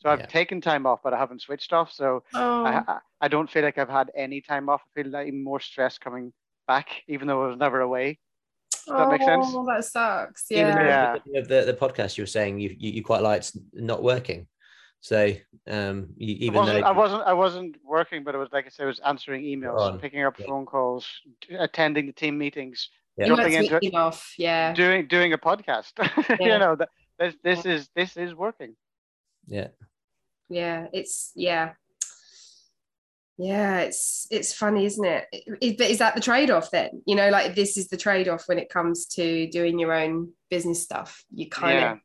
So 0.04 0.10
I've 0.10 0.20
Yeah. 0.20 0.26
taken 0.28 0.62
time 0.62 0.86
off, 0.86 1.00
but 1.04 1.14
I 1.14 1.18
haven't 1.18 1.42
switched 1.42 1.74
off. 1.74 1.92
So 1.92 2.24
Oh, 2.36 2.64
I, 2.66 2.84
I 2.88 3.00
I 3.22 3.28
don't 3.30 3.50
feel 3.50 3.64
like 3.64 3.78
I've 3.78 3.90
had 3.90 4.12
any 4.16 4.42
time 4.42 4.70
off. 4.70 4.82
I 4.86 5.02
feel 5.02 5.12
like 5.12 5.28
even 5.28 5.44
more 5.44 5.60
stress 5.62 5.98
coming 5.98 6.34
back, 6.68 6.90
even 7.08 7.28
though 7.28 7.44
I 7.44 7.48
was 7.48 7.58
never 7.58 7.80
away. 7.82 8.20
Does 8.86 8.86
that 8.98 9.10
make 9.10 9.22
sense? 9.24 9.46
Oh, 9.50 9.66
that 9.66 9.86
sucks. 9.86 10.46
Yeah. 10.50 10.76
though 10.76 10.84
Yeah. 10.84 11.42
the 11.44 11.48
the, 11.48 11.66
the 11.72 11.74
podcast, 11.74 12.18
you 12.18 12.24
were 12.24 12.28
saying 12.28 12.60
you, 12.60 12.76
you, 12.78 12.92
you 12.92 13.04
quite 13.04 13.22
liked 13.24 13.56
not 13.74 14.04
working. 14.04 14.48
So 15.00 15.34
um, 15.68 16.08
you, 16.18 16.34
I 16.36 16.38
even 16.48 16.54
wasn't, 16.54 16.82
though 16.82 16.88
I 16.88 16.92
wasn't 16.92 17.24
I 17.24 17.34
wasn't 17.34 17.76
working, 17.84 18.24
but 18.26 18.36
it 18.36 18.40
was 18.40 18.50
like 18.52 18.66
I 18.66 18.70
said, 18.70 18.84
I 18.84 18.88
was 18.88 19.00
answering 19.00 19.44
emails, 19.44 20.00
picking 20.02 20.24
up 20.24 20.38
Yeah. 20.38 20.46
phone 20.48 20.66
calls, 20.66 21.08
attending 21.58 22.08
the 22.08 22.14
team 22.14 22.38
meetings, 22.38 22.90
Yeah. 23.18 23.28
Jumping 23.28 23.54
into 23.54 23.80
it, 23.82 23.94
off. 23.96 24.34
Yeah. 24.38 24.74
doing 24.74 25.08
doing 25.08 25.32
a 25.34 25.38
podcast. 25.38 25.94
Yeah. 26.40 26.54
you 26.54 26.60
know 26.60 26.76
that 26.76 26.90
this 27.20 27.36
this 27.44 27.66
is 27.66 27.90
this 27.96 28.18
is 28.18 28.34
working. 28.34 28.76
yeah, 29.48 29.68
yeah 30.54 30.88
it's 30.94 31.32
yeah 31.36 31.74
yeah 33.38 33.80
it's 33.80 34.28
it's 34.30 34.54
funny 34.54 34.86
isn't 34.86 35.06
it 35.06 35.26
is, 35.60 35.74
is 35.90 35.98
that 36.00 36.14
the 36.16 36.22
trade-off 36.22 36.70
then 36.72 37.02
you 37.06 37.16
know 37.16 37.30
like 37.30 37.56
this 37.56 37.78
is 37.78 37.88
the 37.88 37.98
trade-off 37.98 38.44
when 38.48 38.60
it 38.60 38.70
comes 38.70 39.06
to 39.08 39.48
doing 39.50 39.80
your 39.80 39.92
own 39.94 40.32
business 40.50 40.82
stuff 40.84 41.24
you 41.34 41.50
kind 41.50 41.80
Yeah. 41.80 41.92
of 41.94 42.00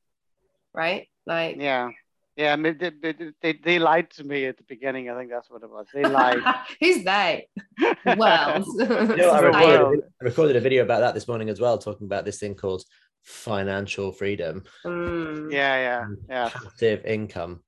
right 0.74 1.08
like 1.26 1.56
Yeah. 1.58 1.90
Yeah, 2.36 2.52
I 2.52 2.56
mean, 2.56 2.78
they, 2.78 2.90
they, 3.02 3.14
they, 3.42 3.52
they 3.54 3.78
lied 3.80 4.10
to 4.10 4.22
me 4.22 4.46
at 4.46 4.56
the 4.56 4.62
beginning. 4.62 5.10
I 5.10 5.18
think 5.18 5.28
that's 5.28 5.50
what 5.50 5.64
it 5.64 5.68
was. 5.68 5.88
They 5.92 6.04
lied. 6.04 6.38
who's 6.80 7.02
they 7.02 7.48
well 8.16 8.64
You 8.78 8.86
know, 9.16 9.30
I, 9.32 9.40
recorded. 9.40 10.04
I 10.22 10.24
recorded 10.24 10.54
a 10.54 10.60
video 10.60 10.84
about 10.84 11.00
that 11.00 11.14
this 11.14 11.26
morning 11.26 11.48
as 11.48 11.58
well, 11.58 11.78
talking 11.78 12.04
about 12.06 12.24
this 12.24 12.38
thing 12.38 12.54
called 12.54 12.84
financial 13.24 14.12
freedom, 14.12 14.62
Mm, 14.86 15.52
yeah, 15.52 15.74
yeah, 15.76 16.04
yeah. 16.28 16.48
passive 16.50 17.04
income. 17.04 17.64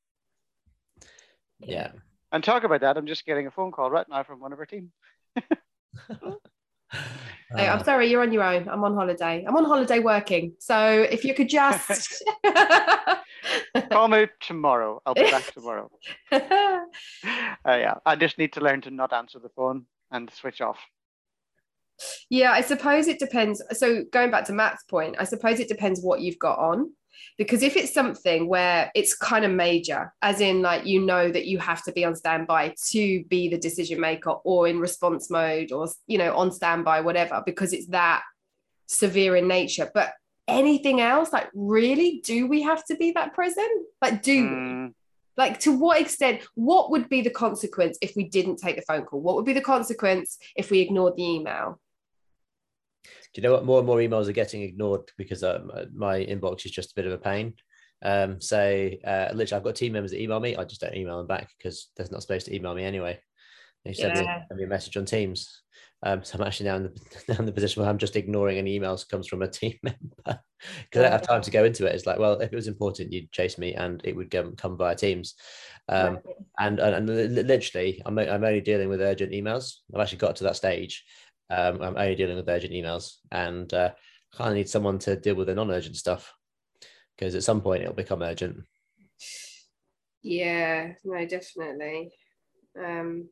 Yeah. 1.61 1.93
And 2.33 2.43
talk 2.45 2.65
about 2.65 2.81
that. 2.83 2.97
I'm 2.97 3.07
just 3.07 3.27
getting 3.27 3.47
a 3.47 3.51
phone 3.51 3.73
call 3.73 3.91
right 3.91 4.09
now 4.09 4.23
from 4.23 4.41
one 4.41 4.53
of 4.53 4.59
our 4.59 4.67
team. 4.67 4.93
Hey, 7.57 7.69
I'm 7.69 7.81
Uh, 7.81 7.85
sorry, 7.85 8.09
you're 8.11 8.23
on 8.23 8.33
your 8.33 8.43
own. 8.45 8.69
I'm 8.69 8.83
on 8.85 8.95
holiday. 8.95 9.45
I'm 9.47 9.57
on 9.57 9.65
holiday 9.65 9.99
working. 10.01 10.55
So 10.59 11.07
if 11.09 11.25
you 11.25 11.35
could 11.35 11.49
just 11.49 12.23
Call 13.91 14.09
me 14.09 14.27
tomorrow. 14.41 15.01
I'll 15.05 15.15
be 15.15 15.31
back 15.31 15.53
tomorrow. 15.53 15.91
Uh, 16.33 17.77
yeah, 17.77 17.95
I 18.07 18.17
just 18.17 18.39
need 18.39 18.53
to 18.55 18.61
learn 18.61 18.81
to 18.83 18.91
not 18.91 19.13
answer 19.13 19.39
the 19.39 19.51
phone 19.51 19.85
and 20.11 20.31
switch 20.33 20.61
off. 20.61 20.79
Yeah, 22.31 22.53
I 22.53 22.61
suppose 22.63 23.07
it 23.09 23.19
depends. 23.19 23.63
So 23.73 24.05
going 24.13 24.31
back 24.31 24.45
to 24.47 24.53
Matt's 24.53 24.85
point, 24.85 25.17
I 25.19 25.25
suppose 25.25 25.61
it 25.61 25.69
depends 25.69 26.01
what 26.01 26.21
you've 26.21 26.39
got 26.39 26.59
on. 26.59 26.93
Because 27.39 27.63
if 27.63 27.77
it's 27.77 27.93
something 27.93 28.49
where 28.49 28.91
it's 28.95 29.15
kind 29.15 29.45
of 29.45 29.51
major, 29.51 30.13
as 30.23 30.41
in 30.41 30.63
like 30.63 30.87
you 30.87 31.01
know 31.01 31.31
that 31.31 31.47
you 31.47 31.59
have 31.59 31.83
to 31.85 31.93
be 31.93 32.05
on 32.05 32.15
standby 32.15 32.75
to 32.91 33.25
be 33.25 33.49
the 33.49 33.59
decision 33.59 34.01
maker 34.01 34.31
or 34.45 34.69
in 34.69 34.79
response 34.79 35.31
mode 35.31 35.73
or 35.73 35.89
you 36.07 36.19
know 36.19 36.37
on 36.37 36.53
standby, 36.53 37.01
whatever, 37.01 37.43
because 37.45 37.73
it's 37.73 37.87
that 37.87 38.23
severe 38.87 39.37
in 39.37 39.49
nature. 39.49 39.91
But 39.93 40.13
anything 40.49 41.01
else, 41.01 41.33
like 41.33 41.49
really, 41.55 42.21
do 42.25 42.47
we 42.47 42.63
have 42.63 42.85
to 42.87 42.97
be 42.97 43.13
that 43.13 43.35
present? 43.35 43.87
Like, 44.03 44.23
do 44.23 44.43
we? 44.43 44.49
Mm, 44.49 44.95
like 45.37 45.59
to 45.61 45.73
what 45.73 46.01
extent 46.01 46.43
what 46.55 46.91
would 46.91 47.09
be 47.09 47.23
the 47.23 47.31
consequence 47.31 47.97
if 48.03 48.15
we 48.15 48.25
didn't 48.25 48.57
take 48.57 48.77
the 48.77 48.83
phone 48.83 49.05
call 49.05 49.21
what 49.21 49.37
would 49.37 49.45
be 49.45 49.55
the 49.55 49.61
consequence 49.61 50.37
if 50.55 50.71
we 50.71 50.81
ignored 50.81 51.17
the 51.17 51.25
email 51.25 51.81
Do 53.33 53.41
you 53.41 53.47
know 53.47 53.55
what? 53.55 53.65
More 53.65 53.79
and 53.79 53.87
more 53.87 53.99
emails 53.99 54.29
are 54.29 54.33
getting 54.33 54.63
ignored 54.63 55.03
because 55.17 55.43
uh, 55.45 55.61
my 55.95 56.25
inbox 56.25 56.67
is 56.67 56.73
just 56.73 56.93
a 56.93 56.95
bit 56.95 57.07
of 57.07 57.13
a 57.13 57.19
pain. 57.19 57.55
Um, 58.03 58.41
so 58.41 58.91
uh, 59.05 59.29
literally, 59.33 59.59
I've 59.59 59.65
got 59.65 59.77
team 59.77 59.93
members 59.93 60.11
that 60.11 60.23
email 60.23 60.41
me. 60.41 60.57
I 60.57 60.65
just 60.65 60.81
don't 60.81 60.97
email 60.97 61.19
them 61.19 61.27
back 61.27 61.51
because 61.57 61.91
they're 61.97 62.07
not 62.11 62.23
supposed 62.23 62.47
to 62.47 62.55
email 62.55 62.75
me 62.75 62.85
anyway. 62.85 63.21
They 63.85 63.93
send, 63.93 64.15
me, 64.15 64.25
Yeah. 64.25 64.43
send 64.49 64.59
me 64.59 64.65
a 64.65 64.69
message 64.69 64.97
on 64.97 65.05
Teams. 65.05 65.63
Um, 66.03 66.25
so 66.25 66.39
I'm 66.39 66.47
actually 66.47 66.71
now 66.71 66.77
in 66.77 66.83
the 66.85 67.23
now 67.29 67.39
in 67.39 67.47
the 67.47 67.53
position 67.53 67.83
where 67.83 67.91
I'm 67.91 67.99
just 67.99 68.17
ignoring 68.17 68.59
any 68.59 68.79
emails 68.79 69.01
that 69.01 69.11
comes 69.11 69.27
from 69.27 69.43
a 69.43 69.49
team 69.49 69.75
member 69.83 70.01
because 70.25 70.41
I 70.95 71.03
don't 71.03 71.13
have 71.13 71.23
time 71.23 71.43
to 71.43 71.51
go 71.51 71.65
into 71.65 71.87
it. 71.87 71.95
It's 71.95 72.07
like, 72.07 72.19
well, 72.19 72.41
if 72.41 72.53
it 72.53 72.57
was 72.57 72.69
important, 72.69 73.13
you'd 73.13 73.33
chase 73.33 73.59
me 73.59 73.75
and 73.75 74.01
it 74.05 74.17
would 74.17 74.31
come, 74.31 74.57
come 74.57 74.77
via 74.77 74.95
Teams. 74.95 75.35
Um, 75.89 76.19
and, 76.59 76.79
and, 76.79 77.11
and 77.11 77.47
literally, 77.47 78.03
I'm, 78.05 78.19
I'm 78.19 78.45
only 78.45 78.61
dealing 78.61 78.89
with 78.89 79.01
urgent 79.01 79.33
emails. 79.33 79.77
I've 79.95 80.01
actually 80.01 80.19
got 80.19 80.37
to 80.37 80.45
that 80.45 80.57
stage. 80.57 81.05
Um, 81.51 81.83
I'm 81.83 81.97
only 81.97 82.15
dealing 82.15 82.37
with 82.37 82.49
urgent 82.49 82.73
emails, 82.73 83.17
and 83.33 83.73
uh, 83.75 83.91
I 84.33 84.37
kind 84.37 84.51
of 84.51 84.57
need 84.57 84.69
someone 84.69 84.99
to 85.01 85.17
deal 85.17 85.35
with 85.35 85.49
the 85.49 85.55
non-urgent 85.55 85.97
stuff 85.97 86.33
because 87.21 87.35
at 87.35 87.43
some 87.43 87.61
point 87.61 87.83
it'll 87.83 87.95
become 87.95 88.23
urgent. 88.23 88.65
yeah 90.23 90.93
no 91.05 91.27
definitely. 91.27 92.13
Um 92.79 93.29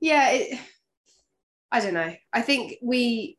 yeah 0.00 0.30
it, 0.30 0.58
i 1.70 1.80
don't 1.80 1.94
know. 1.94 2.14
I 2.32 2.42
think 2.42 2.76
we 2.82 3.38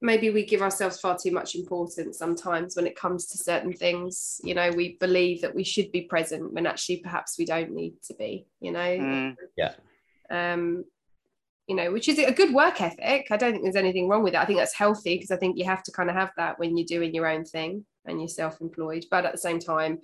maybe 0.00 0.30
we 0.30 0.44
give 0.44 0.62
ourselves 0.62 0.98
far 0.98 1.16
too 1.16 1.30
much 1.30 1.54
importance 1.54 2.18
sometimes 2.18 2.74
when 2.74 2.86
it 2.86 2.96
comes 2.96 3.26
to 3.26 3.38
certain 3.38 3.72
things. 3.72 4.40
You 4.44 4.54
know 4.54 4.70
we 4.70 4.96
believe 4.98 5.42
that 5.42 5.54
we 5.54 5.64
should 5.64 5.92
be 5.92 6.02
present 6.02 6.52
when 6.52 6.66
actually 6.66 6.98
perhaps 6.98 7.38
we 7.38 7.44
don't 7.44 7.72
need 7.72 7.94
to 8.04 8.14
be 8.14 8.46
you 8.60 8.72
know? 8.72 8.80
Mm, 8.80 9.36
um 10.30 10.84
you 11.66 11.76
know 11.76 11.92
which 11.92 12.08
is 12.08 12.18
a 12.18 12.32
good 12.32 12.52
work 12.52 12.80
ethic. 12.80 13.28
I 13.30 13.36
don't 13.36 13.52
think 13.52 13.62
there's 13.62 13.76
anything 13.76 14.08
wrong 14.08 14.22
with 14.22 14.34
it 14.34 14.40
i 14.40 14.44
think 14.44 14.58
that's 14.58 14.74
healthy 14.74 15.16
because 15.16 15.30
i 15.30 15.36
think 15.36 15.56
you 15.56 15.64
have 15.64 15.82
to 15.84 15.92
kind 15.92 16.10
of 16.10 16.16
have 16.16 16.30
that 16.36 16.58
when 16.58 16.76
you're 16.76 16.86
doing 16.86 17.14
your 17.14 17.28
own 17.28 17.44
thing 17.44 17.84
and 18.04 18.20
you're 18.20 18.28
self-employed. 18.28 19.06
But 19.10 19.26
at 19.26 19.32
the 19.32 19.38
same 19.38 19.58
time 19.58 20.00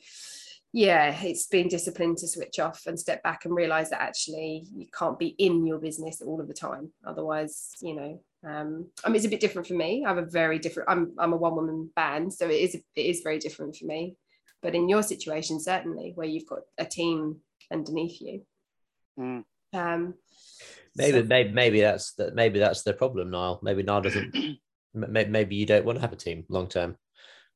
yeah 0.75 1.19
it's 1.23 1.47
being 1.47 1.67
disciplined 1.67 2.19
to 2.19 2.29
switch 2.29 2.59
off 2.59 2.83
and 2.87 3.01
step 3.01 3.23
back 3.23 3.47
and 3.47 3.55
realize 3.55 3.89
that 3.89 4.03
actually 4.03 4.67
you 4.75 4.87
can't 4.93 5.19
be 5.19 5.29
in 5.39 5.67
your 5.67 5.79
business 5.79 6.21
all 6.21 6.41
of 6.41 6.49
the 6.49 6.55
time. 6.55 6.91
Otherwise 7.07 7.75
you 7.81 7.95
know 7.95 8.21
um 8.47 8.87
i 9.05 9.09
mean 9.09 9.17
it's 9.17 9.25
a 9.25 9.31
bit 9.31 9.41
different 9.41 9.67
for 9.67 9.75
me. 9.75 10.05
I 10.05 10.09
have 10.09 10.19
a 10.19 10.27
very 10.27 10.59
different 10.59 10.91
i'm 10.91 11.13
i'm 11.19 11.33
a 11.33 11.37
one 11.37 11.57
woman 11.57 11.91
band 11.97 12.33
so 12.33 12.47
it 12.47 12.61
is 12.61 12.75
it 12.75 12.85
is 12.95 13.23
very 13.23 13.39
different 13.39 13.77
for 13.77 13.87
me. 13.87 14.17
But 14.63 14.75
in 14.75 14.89
your 14.89 15.03
situation 15.03 15.59
certainly 15.61 16.13
where 16.15 16.29
you've 16.29 16.47
got 16.47 16.61
a 16.79 16.85
team 16.85 17.39
underneath 17.73 18.21
you. 18.21 18.43
Mm. 19.19 19.45
Um 19.73 20.15
Maybe, 20.97 21.19
so- 21.19 21.25
maybe, 21.25 21.53
maybe 21.53 21.81
that's 21.81 22.15
that. 22.15 22.35
maybe 22.35 22.59
that's 22.59 22.83
the 22.83 22.93
problem, 22.93 23.31
Niall. 23.31 23.61
Maybe 23.63 23.83
Niall 23.85 24.03
doesn't. 24.03 24.35
m- 24.95 25.31
maybe 25.33 25.55
you 25.55 25.67
don't 25.67 25.85
want 25.85 25.97
to 25.99 26.01
have 26.03 26.13
a 26.13 26.17
team 26.17 26.45
long 26.49 26.69
term. 26.69 26.97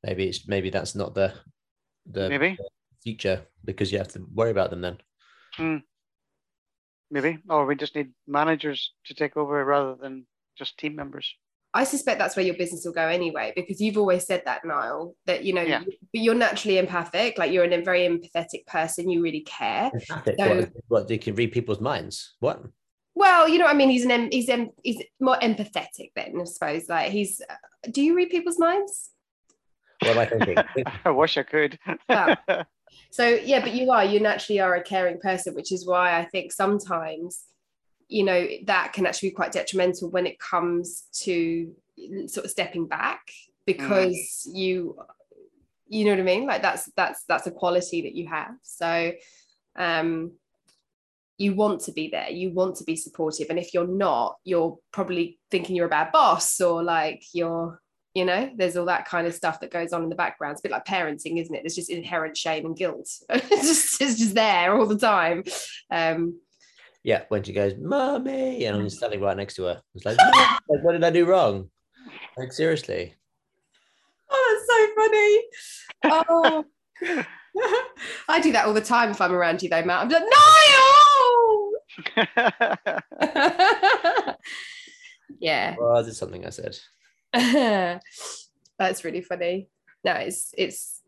Maybe 0.05 0.29
it's 0.29 0.47
maybe 0.47 0.71
that's 0.71 0.95
not 0.95 1.15
the 1.15 1.35
the 2.07 2.29
Maybe, 2.29 2.59
future 3.03 3.47
because 3.65 3.91
you 3.91 3.99
have 3.99 4.09
to 4.09 4.25
worry 4.33 4.51
about 4.51 4.71
them 4.71 4.81
then. 4.81 5.83
maybe, 7.11 7.39
or 7.49 7.67
we 7.67 7.77
just 7.77 7.97
need 7.97 8.13
managers 8.27 8.93
to 9.07 9.15
take 9.15 9.37
over 9.37 9.65
rather 9.65 9.97
than 9.97 10.27
just 10.57 10.79
team 10.79 10.95
members. 10.97 11.35
I 11.75 11.85
suspect 11.85 12.19
that's 12.19 12.37
where 12.37 12.45
your 12.45 12.57
business 12.57 12.85
will 12.85 12.93
go 12.93 13.09
anyway, 13.09 13.53
because 13.57 13.81
you've 13.81 13.97
always 13.97 14.27
said 14.27 14.43
that, 14.45 14.65
Niall, 14.65 15.15
that 15.27 15.43
you 15.45 15.55
know, 15.55 15.63
Yeah. 15.63 15.81
but 15.85 15.97
you're 16.13 16.35
naturally 16.35 16.77
empathic, 16.79 17.39
like 17.39 17.51
you're 17.51 17.65
a 17.65 17.83
very 17.83 18.01
empathetic 18.01 18.67
person, 18.67 19.09
you 19.09 19.23
really 19.23 19.41
care. 19.41 19.91
Empathic, 19.95 20.37
So- 20.39 20.55
what, 20.57 20.71
what 20.89 21.09
they 21.09 21.19
can 21.19 21.35
read 21.35 21.53
people's 21.53 21.81
minds. 21.81 22.35
What? 22.41 22.63
Well, 23.15 23.49
you 23.49 23.59
know, 23.59 23.65
what 23.67 23.75
I 23.75 23.77
mean, 23.77 23.91
he's 23.91 24.05
an 24.07 24.29
he's 24.33 24.51
he's 24.83 25.03
more 25.21 25.37
empathetic 25.37 26.13
then, 26.17 26.35
I 26.41 26.45
suppose. 26.45 26.89
Like 26.89 27.11
he's, 27.11 27.41
do 27.91 28.03
you 28.03 28.15
read 28.17 28.31
people's 28.31 28.59
minds? 28.59 29.11
What 30.01 30.11
am 30.11 30.19
I 30.19 30.27
thinking? 30.27 30.57
I 31.05 31.11
wish 31.11 31.37
I 31.39 31.43
could. 31.43 31.79
Well, 32.09 32.37
So 33.11 33.27
yeah, 33.27 33.61
but 33.61 33.75
you 33.75 33.91
are, 33.91 34.05
you 34.05 34.21
naturally 34.21 34.61
are 34.61 34.75
a 34.75 34.83
caring 34.83 35.19
person, 35.19 35.55
which 35.55 35.73
is 35.73 35.87
why 35.87 36.19
I 36.19 36.25
think 36.27 36.53
sometimes, 36.53 37.45
you 38.09 38.25
know, 38.25 38.47
that 38.65 38.93
can 38.93 39.07
actually 39.07 39.31
be 39.31 39.35
quite 39.35 39.53
detrimental 39.53 40.11
when 40.11 40.27
it 40.27 40.39
comes 40.39 41.05
to 41.23 41.73
sort 42.27 42.45
of 42.45 42.51
stepping 42.51 42.87
back 42.87 43.21
because 43.67 44.47
mm. 44.49 44.57
you 44.57 44.97
you 45.89 46.07
know 46.07 46.13
what 46.13 46.21
I 46.21 46.23
mean? 46.23 46.47
Like 46.47 46.63
that's 46.63 46.91
that's 46.97 47.25
that's 47.25 47.47
a 47.47 47.51
quality 47.51 48.03
that 48.03 48.15
you 48.15 48.27
have. 48.29 48.55
So 48.63 49.13
um 49.77 50.33
you 51.39 51.55
want 51.55 51.81
to 51.81 51.93
be 51.93 52.09
there 52.09 52.31
you 52.31 52.51
want 52.51 52.77
to 52.77 52.85
be 52.85 52.95
supportive 52.95 53.49
and 53.51 53.59
if 53.59 53.75
you're 53.75 53.87
not 53.87 54.37
you're 54.45 54.79
probably 54.93 55.39
thinking 55.51 55.75
you're 55.75 55.87
a 55.87 55.91
bad 55.91 56.13
boss 56.13 56.61
or 56.61 56.83
like 56.83 57.23
you're 57.33 57.81
you 58.15 58.25
know 58.25 58.51
there's 58.57 58.77
all 58.77 58.85
that 58.85 59.07
kind 59.07 59.27
of 59.27 59.35
stuff 59.35 59.59
that 59.61 59.71
goes 59.71 59.93
on 59.93 60.03
in 60.03 60.09
the 60.09 60.15
background 60.15 60.53
it's 60.53 60.61
a 60.61 60.63
bit 60.63 60.73
like 60.73 60.85
parenting 60.85 61.41
isn't 61.41 61.55
it 61.55 61.63
there's 61.63 61.75
just 61.75 61.91
inherent 61.91 62.37
shame 62.37 62.67
and 62.67 62.77
guilt 62.77 63.09
it's 63.31 63.67
just 63.67 64.01
it's 64.01 64.19
just 64.19 64.35
there 64.35 64.77
all 64.77 64.87
the 64.87 64.99
time 64.99 65.43
um 65.91 66.39
yeah 67.05 67.23
when 67.29 67.43
she 67.43 67.53
goes 67.53 67.75
mommy 67.79 68.65
and 68.65 68.77
i'm 68.77 68.89
standing 68.89 69.21
right 69.21 69.37
next 69.37 69.55
to 69.55 69.65
her 69.65 69.83
it's 69.95 70.05
like 70.05 70.17
what 70.83 70.93
did 70.93 71.05
i 71.05 71.11
do 71.11 71.25
wrong 71.25 71.69
like 72.37 72.53
seriously 72.53 73.15
oh 74.31 74.55
that's 74.55 74.67
so 74.69 74.87
funny 75.03 75.41
oh 76.05 76.65
I 78.29 78.41
do 78.41 78.53
that 78.53 78.67
all 78.67 78.73
the 78.73 78.81
time 78.81 79.11
if 79.11 79.21
I'm 79.21 79.33
around 79.33 79.63
you 79.63 79.69
though, 79.69 79.85
Matt. 79.85 80.03
I'm 80.03 80.09
like, 80.09 80.23
no! 82.17 82.25
yeah. 85.39 85.77
Well, 85.79 86.03
that's 86.03 86.17
something 86.17 86.47
I 86.47 86.51
said. 86.51 86.79
That's 88.79 89.05
really 89.05 89.21
funny. 89.21 89.69
No, 90.05 90.15
it's 90.15 90.55
it's 90.57 91.02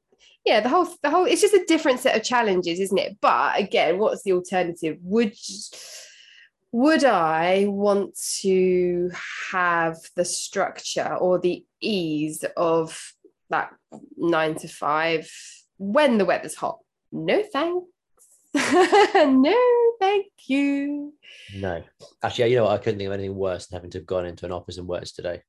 yeah, 0.44 0.60
the 0.60 0.68
whole 0.68 0.88
the 1.02 1.10
whole 1.10 1.24
it's 1.24 1.40
just 1.40 1.54
a 1.54 1.64
different 1.66 2.00
set 2.00 2.16
of 2.16 2.22
challenges, 2.22 2.78
isn't 2.78 2.98
it? 2.98 3.16
But 3.20 3.58
again, 3.58 3.98
what's 3.98 4.22
the 4.22 4.32
alternative? 4.32 4.98
Would 5.02 5.34
would 6.72 7.04
I 7.04 7.66
want 7.68 8.18
to 8.40 9.10
have 9.52 9.96
the 10.16 10.24
structure 10.24 11.14
or 11.14 11.38
the 11.38 11.64
ease 11.80 12.44
of 12.56 13.00
that 13.48 13.72
nine 14.16 14.56
to 14.56 14.68
five 14.68 15.30
when 15.78 16.18
the 16.18 16.24
weather's 16.24 16.56
hot? 16.56 16.80
No 17.10 17.42
thanks. 17.42 17.86
no, 18.54 19.56
thank 20.00 20.26
you. 20.46 21.14
No. 21.56 21.82
Actually, 22.22 22.50
you 22.50 22.56
know 22.56 22.64
what? 22.64 22.72
I 22.72 22.78
couldn't 22.78 22.98
think 22.98 23.06
of 23.06 23.14
anything 23.14 23.36
worse 23.36 23.66
than 23.66 23.76
having 23.76 23.90
to 23.90 23.98
have 23.98 24.06
gone 24.06 24.26
into 24.26 24.44
an 24.44 24.52
office 24.52 24.76
and 24.76 24.86
worked 24.86 25.14
today. 25.14 25.42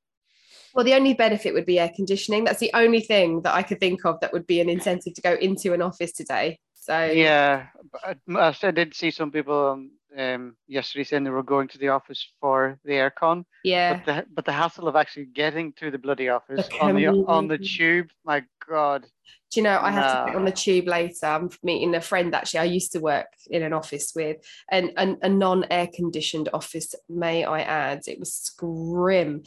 Well, 0.76 0.84
the 0.84 0.92
only 0.92 1.14
benefit 1.14 1.54
would 1.54 1.64
be 1.64 1.78
air 1.78 1.90
conditioning. 1.96 2.44
That's 2.44 2.60
the 2.60 2.70
only 2.74 3.00
thing 3.00 3.40
that 3.42 3.54
I 3.54 3.62
could 3.62 3.80
think 3.80 4.04
of 4.04 4.20
that 4.20 4.34
would 4.34 4.46
be 4.46 4.60
an 4.60 4.68
incentive 4.68 5.14
to 5.14 5.22
go 5.22 5.32
into 5.32 5.72
an 5.72 5.80
office 5.80 6.12
today. 6.12 6.58
So 6.74 7.02
yeah, 7.02 7.68
I 8.04 8.70
did 8.72 8.94
see 8.94 9.10
some 9.10 9.30
people 9.30 9.68
um, 9.68 9.92
um, 10.16 10.56
yesterday 10.66 11.04
saying 11.04 11.24
they 11.24 11.30
were 11.30 11.42
going 11.42 11.68
to 11.68 11.78
the 11.78 11.88
office 11.88 12.32
for 12.40 12.78
the 12.84 12.92
aircon. 12.92 13.44
Yeah. 13.64 13.94
But 13.94 14.06
the, 14.06 14.26
but 14.32 14.44
the 14.44 14.52
hassle 14.52 14.88
of 14.88 14.96
actually 14.96 15.26
getting 15.26 15.72
to 15.74 15.90
the 15.90 15.98
bloody 15.98 16.28
office 16.28 16.68
on 16.80 16.96
the 16.96 17.08
on 17.08 17.48
the 17.48 17.58
tube, 17.58 18.10
my 18.24 18.44
God. 18.68 19.06
Do 19.52 19.60
you 19.60 19.64
know, 19.64 19.78
I 19.80 19.90
have 19.92 20.26
to 20.26 20.32
get 20.32 20.36
on 20.36 20.44
the 20.44 20.50
tube 20.50 20.88
later. 20.88 21.26
I'm 21.26 21.50
meeting 21.62 21.94
a 21.94 22.00
friend 22.00 22.34
actually 22.34 22.60
I 22.60 22.64
used 22.64 22.92
to 22.92 22.98
work 22.98 23.28
in 23.48 23.62
an 23.62 23.72
office 23.72 24.12
with, 24.14 24.38
and, 24.70 24.92
and 24.96 25.18
a 25.22 25.28
non 25.28 25.64
air 25.70 25.88
conditioned 25.92 26.48
office, 26.52 26.94
may 27.08 27.44
I 27.44 27.60
add. 27.60 28.02
It 28.08 28.18
was 28.18 28.52
grim. 28.56 29.44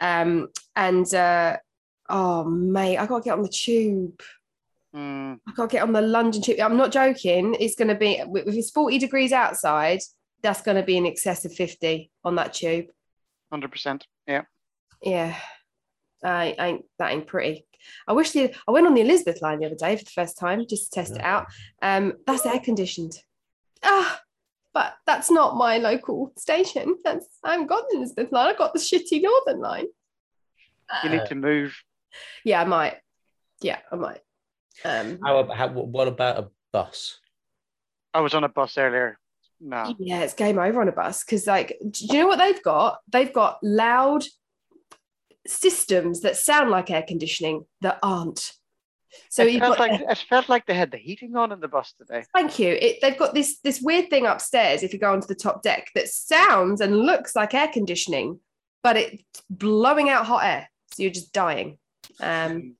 Um, 0.00 0.48
and 0.74 1.12
uh, 1.14 1.58
oh, 2.08 2.44
mate, 2.44 2.98
I 2.98 3.06
got 3.06 3.18
to 3.18 3.24
get 3.24 3.34
on 3.36 3.42
the 3.42 3.48
tube. 3.48 4.20
Mm. 4.96 5.38
I 5.46 5.52
can't 5.52 5.70
get 5.70 5.82
on 5.82 5.92
the 5.92 6.00
London 6.00 6.40
tube. 6.40 6.60
I'm 6.60 6.76
not 6.76 6.92
joking. 6.92 7.54
It's 7.60 7.76
going 7.76 7.88
to 7.88 7.94
be, 7.94 8.14
if 8.14 8.54
it's 8.54 8.70
40 8.70 8.98
degrees 8.98 9.32
outside, 9.32 10.00
that's 10.42 10.62
going 10.62 10.76
to 10.76 10.82
be 10.82 10.96
in 10.96 11.06
excess 11.06 11.44
of 11.44 11.52
50 11.52 12.10
on 12.24 12.36
that 12.36 12.54
tube. 12.54 12.86
100%. 13.52 14.02
Yeah. 14.26 14.42
Yeah. 15.02 15.36
I 16.24 16.54
ain't 16.58 16.84
that 16.98 17.12
ain't 17.12 17.26
pretty. 17.26 17.66
I 18.08 18.12
wish 18.12 18.32
the 18.32 18.52
I 18.66 18.70
went 18.70 18.86
on 18.86 18.94
the 18.94 19.02
Elizabeth 19.02 19.42
line 19.42 19.60
the 19.60 19.66
other 19.66 19.76
day 19.76 19.96
for 19.96 20.04
the 20.04 20.10
first 20.10 20.38
time 20.38 20.66
just 20.68 20.92
to 20.92 21.00
test 21.00 21.14
it 21.14 21.22
out. 21.22 21.46
Um, 21.82 22.14
that's 22.26 22.46
air 22.46 22.58
conditioned. 22.58 23.16
Ah, 23.84 24.20
but 24.72 24.94
that's 25.06 25.30
not 25.30 25.56
my 25.56 25.78
local 25.78 26.32
station. 26.36 26.96
That's 27.04 27.26
I 27.44 27.52
haven't 27.52 27.68
got 27.68 27.84
the 27.90 27.98
Elizabeth 27.98 28.32
line. 28.32 28.48
I've 28.48 28.58
got 28.58 28.72
the 28.72 28.80
shitty 28.80 29.22
Northern 29.22 29.60
line. 29.60 29.86
You 31.04 31.10
need 31.10 31.26
to 31.26 31.34
move. 31.34 31.76
Yeah, 32.44 32.62
I 32.62 32.64
might. 32.64 32.96
Yeah, 33.60 33.78
I 33.92 33.96
might. 33.96 34.20
Um, 34.84 35.18
how, 35.24 35.48
how 35.52 35.68
what 35.68 36.08
about 36.08 36.38
a 36.38 36.48
bus? 36.72 37.18
I 38.12 38.20
was 38.20 38.34
on 38.34 38.44
a 38.44 38.48
bus 38.48 38.78
earlier. 38.78 39.18
No. 39.60 39.94
Yeah, 39.98 40.20
it's 40.20 40.34
game 40.34 40.58
over 40.58 40.80
on 40.80 40.88
a 40.88 40.92
bus 40.92 41.24
because, 41.24 41.46
like, 41.46 41.78
do 41.90 42.06
you 42.06 42.20
know 42.20 42.26
what 42.26 42.38
they've 42.38 42.62
got? 42.62 42.98
They've 43.10 43.32
got 43.32 43.58
loud 43.62 44.24
systems 45.46 46.20
that 46.20 46.36
sound 46.36 46.70
like 46.70 46.90
air 46.90 47.04
conditioning 47.06 47.64
that 47.80 47.98
aren't. 48.02 48.52
So 49.30 49.44
it 49.44 49.58
felt, 49.60 49.78
like, 49.78 50.00
it 50.00 50.24
felt 50.28 50.48
like 50.50 50.66
they 50.66 50.74
had 50.74 50.90
the 50.90 50.98
heating 50.98 51.36
on 51.36 51.52
in 51.52 51.60
the 51.60 51.68
bus 51.68 51.94
today. 51.96 52.24
Thank 52.34 52.58
you. 52.58 52.76
It, 52.78 52.98
they've 53.00 53.16
got 53.16 53.32
this 53.32 53.58
this 53.60 53.80
weird 53.80 54.10
thing 54.10 54.26
upstairs. 54.26 54.82
If 54.82 54.92
you 54.92 54.98
go 54.98 55.12
onto 55.12 55.26
the 55.26 55.34
top 55.34 55.62
deck, 55.62 55.88
that 55.94 56.08
sounds 56.08 56.82
and 56.82 56.98
looks 56.98 57.34
like 57.34 57.54
air 57.54 57.68
conditioning, 57.68 58.40
but 58.82 58.96
it's 58.96 59.22
blowing 59.48 60.10
out 60.10 60.26
hot 60.26 60.44
air, 60.44 60.70
so 60.92 61.02
you're 61.02 61.12
just 61.12 61.32
dying. 61.32 61.78
Um, 62.20 62.76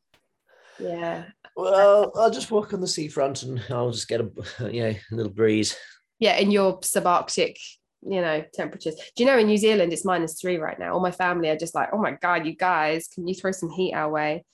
yeah. 0.79 1.25
Well, 1.57 2.13
I'll 2.15 2.31
just 2.31 2.51
walk 2.51 2.75
on 2.75 2.83
the 2.83 2.87
seafront 2.87 3.43
and 3.43 3.63
I'll 3.71 3.91
just 3.91 4.09
get 4.09 4.21
a 4.21 4.25
know 4.61 4.69
a 4.69 5.01
little 5.11 5.33
breeze. 5.33 5.77
Yeah, 6.19 6.37
in 6.37 6.51
your 6.51 6.81
subarctic 6.81 7.57
you 8.03 8.21
know 8.21 8.45
temperatures. 8.55 8.95
Do 9.17 9.25
you 9.25 9.27
know 9.29 9.39
in 9.39 9.47
new 9.47 9.57
zealand 9.57 9.93
it's 9.93 10.05
minus 10.05 10.41
three 10.41 10.59
right 10.59 10.79
now. 10.79 10.93
All 10.93 11.01
my 11.01 11.11
family 11.11 11.49
are 11.49 11.57
just 11.57 11.75
like 11.75 11.89
oh 11.93 11.99
my 11.99 12.13
god 12.13 12.47
you 12.47 12.55
guys 12.55 13.09
can 13.09 13.27
you 13.27 13.35
throw 13.35 13.53
some 13.53 13.71
heat 13.71 13.95
our 13.95 14.11
way? 14.11 14.45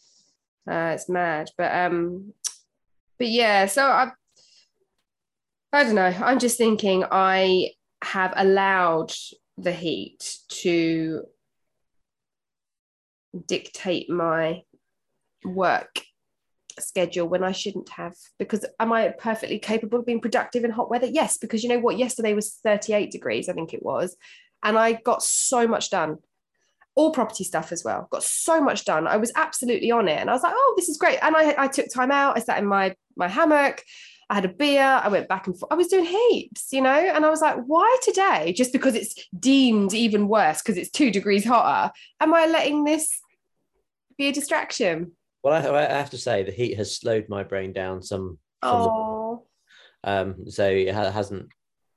Uh 0.71 0.93
it's 0.95 1.09
mad. 1.09 1.51
But 1.59 1.75
um 1.75 2.33
but 3.19 3.29
yeah 3.29 3.67
so 3.67 3.85
i 3.85 4.11
i 5.73 5.85
don't 5.85 5.95
know. 5.95 6.03
I'm 6.03 6.39
just 6.39 6.57
thinking 6.57 7.05
i 7.11 7.71
have 8.03 8.33
allowed 8.37 9.13
the 9.59 9.73
heat 9.73 10.37
to 10.49 11.25
dictate 13.47 14.09
my 14.09 14.63
work 15.45 16.01
schedule 16.81 17.29
when 17.29 17.45
I 17.45 17.53
shouldn't 17.53 17.89
have. 17.91 18.15
Because 18.39 18.65
am 18.81 18.93
I 18.93 19.09
perfectly 19.09 19.59
capable 19.59 20.01
of 20.01 20.07
being 20.07 20.21
productive 20.21 20.65
in 20.65 20.71
hot 20.71 20.91
weather? 20.91 21.07
Yes, 21.07 21.39
because 21.39 21.63
you 21.63 21.69
know 21.69 21.79
what? 21.79 21.99
Yesterday 21.99 22.35
was 22.35 22.59
38 22.65 23.11
degrees, 23.11 23.49
I 23.49 23.53
think 23.53 23.75
it 23.75 23.83
was. 23.83 24.17
And 24.63 24.79
I 24.79 24.93
got 24.93 25.23
so 25.23 25.67
much 25.67 25.91
done. 25.91 26.19
All 26.95 27.13
property 27.13 27.45
stuff 27.45 27.73
as 27.73 27.83
well. 27.85 28.07
Got 28.11 28.23
so 28.23 28.61
much 28.61 28.85
done. 28.85 29.07
I 29.07 29.17
was 29.17 29.33
absolutely 29.35 29.91
on 29.91 30.09
it. 30.09 30.21
And 30.21 30.29
I 30.29 30.35
was 30.35 30.43
like, 30.43 30.55
oh, 30.55 30.75
this 30.77 30.89
is 30.89 30.99
great. 30.99 31.19
And 31.23 31.35
I, 31.35 31.55
I 31.57 31.67
took 31.67 31.87
time 31.93 32.11
out. 32.11 32.37
I 32.37 32.41
sat 32.41 32.59
in 32.59 32.67
my 32.67 32.95
my 33.17 33.29
hammock. 33.29 33.83
I 34.33 34.37
had 34.37 34.45
a 34.47 34.49
beer. 34.49 34.83
I 34.83 35.09
went 35.09 35.29
back 35.29 35.47
and 35.47 35.59
forth. 35.59 35.71
I 35.71 35.75
was 35.75 35.89
doing 35.89 36.07
heaps, 36.07 36.69
you 36.73 36.81
know, 36.81 36.91
and 36.91 37.25
I 37.25 37.29
was 37.29 37.43
like, 37.43 37.59
why 37.67 37.99
today? 38.03 38.55
Just 38.57 38.73
because 38.73 38.95
it's 38.95 39.15
deemed 39.39 39.93
even 39.93 40.27
worse 40.27 40.63
because 40.63 40.79
it's 40.79 40.91
two 40.91 41.11
degrees 41.11 41.45
hotter. 41.45 41.93
Am 42.19 42.33
I 42.33 42.47
letting 42.47 42.85
this 42.85 43.21
be 44.17 44.29
a 44.29 44.33
distraction? 44.33 45.13
Well, 45.43 45.55
I, 45.55 45.87
I, 45.87 45.99
have 45.99 46.11
to 46.11 46.19
say 46.19 46.43
the 46.43 46.53
heat 46.53 46.77
has 46.77 46.97
slowed 46.97 47.29
my 47.29 47.43
brain 47.43 47.73
down 47.73 48.03
some. 48.03 48.39
Oh. 48.63 49.45
Um, 50.05 50.49
so 50.49 50.69
it 50.69 50.95
hasn't, 50.95 51.49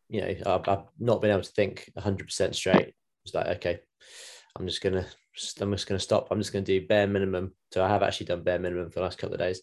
you 0.10 0.22
know, 0.22 0.36
I've, 0.46 0.68
I've 0.68 0.86
not 1.00 1.22
been 1.22 1.32
able 1.32 1.44
to 1.44 1.52
think 1.52 1.92
100% 1.98 2.56
straight. 2.56 2.94
It's 3.24 3.34
like, 3.34 3.48
okay, 3.58 3.80
I'm 4.58 4.68
just 4.68 4.82
gonna, 4.82 5.06
I'm 5.62 5.72
just 5.72 5.88
gonna 5.88 6.00
stop. 6.00 6.28
I'm 6.32 6.40
just 6.40 6.54
gonna 6.54 6.66
do 6.66 6.88
bare 6.88 7.08
minimum. 7.08 7.54
So 7.72 7.84
I 7.84 7.88
have 7.90 8.04
actually 8.04 8.28
done 8.28 8.44
bare 8.44 8.60
minimum 8.60 8.90
for 8.90 9.00
the 9.00 9.04
last 9.04 9.18
couple 9.18 9.36
of 9.36 9.40
days. 9.40 9.62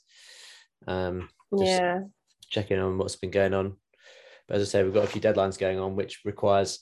Um, 0.86 1.28
yeah. 1.52 2.00
Checking 2.50 2.78
on 2.78 2.98
what's 2.98 3.16
been 3.16 3.30
going 3.30 3.54
on. 3.54 3.76
But 4.46 4.56
as 4.56 4.68
I 4.68 4.70
say, 4.70 4.82
we've 4.84 4.94
got 4.94 5.04
a 5.04 5.08
few 5.08 5.20
deadlines 5.20 5.58
going 5.58 5.78
on, 5.78 5.96
which 5.96 6.20
requires 6.24 6.80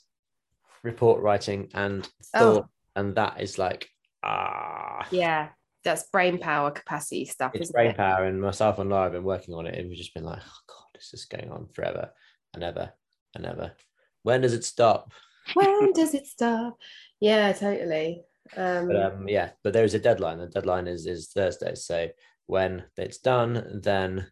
report 0.82 1.22
writing 1.22 1.68
and 1.74 2.08
oh. 2.34 2.38
thought, 2.54 2.64
oh. 2.64 2.70
and 2.96 3.14
that 3.14 3.40
is 3.40 3.58
like 3.58 3.88
ah. 4.24 5.06
Yeah, 5.10 5.48
that's 5.84 6.04
brain 6.10 6.38
power 6.38 6.70
capacity 6.70 7.24
stuff. 7.24 7.52
It's 7.54 7.72
brain 7.72 7.90
it? 7.90 7.96
power, 7.96 8.24
and 8.24 8.40
myself 8.40 8.78
and 8.78 8.90
Laura 8.90 9.04
have 9.04 9.12
been 9.12 9.24
working 9.24 9.54
on 9.54 9.66
it, 9.66 9.78
and 9.78 9.88
we've 9.88 9.96
just 9.96 10.14
been 10.14 10.24
like, 10.24 10.40
oh 10.40 10.58
god, 10.66 10.86
this 10.94 11.12
is 11.14 11.24
going 11.24 11.50
on 11.50 11.68
forever 11.72 12.10
and 12.54 12.62
ever 12.62 12.92
and 13.34 13.46
ever. 13.46 13.72
When 14.22 14.40
does 14.42 14.52
it 14.52 14.64
stop? 14.64 15.12
When 15.54 15.92
does 15.94 16.14
it 16.14 16.26
stop? 16.26 16.78
Yeah, 17.20 17.52
totally. 17.52 18.22
Um, 18.56 18.88
but, 18.88 18.96
um, 18.96 19.28
yeah, 19.28 19.50
but 19.62 19.72
there 19.72 19.84
is 19.84 19.94
a 19.94 19.98
deadline. 19.98 20.38
The 20.38 20.46
deadline 20.46 20.86
is 20.86 21.06
is 21.06 21.28
Thursday. 21.28 21.74
So 21.74 22.08
when 22.46 22.84
it's 22.96 23.18
done, 23.18 23.80
then 23.82 24.26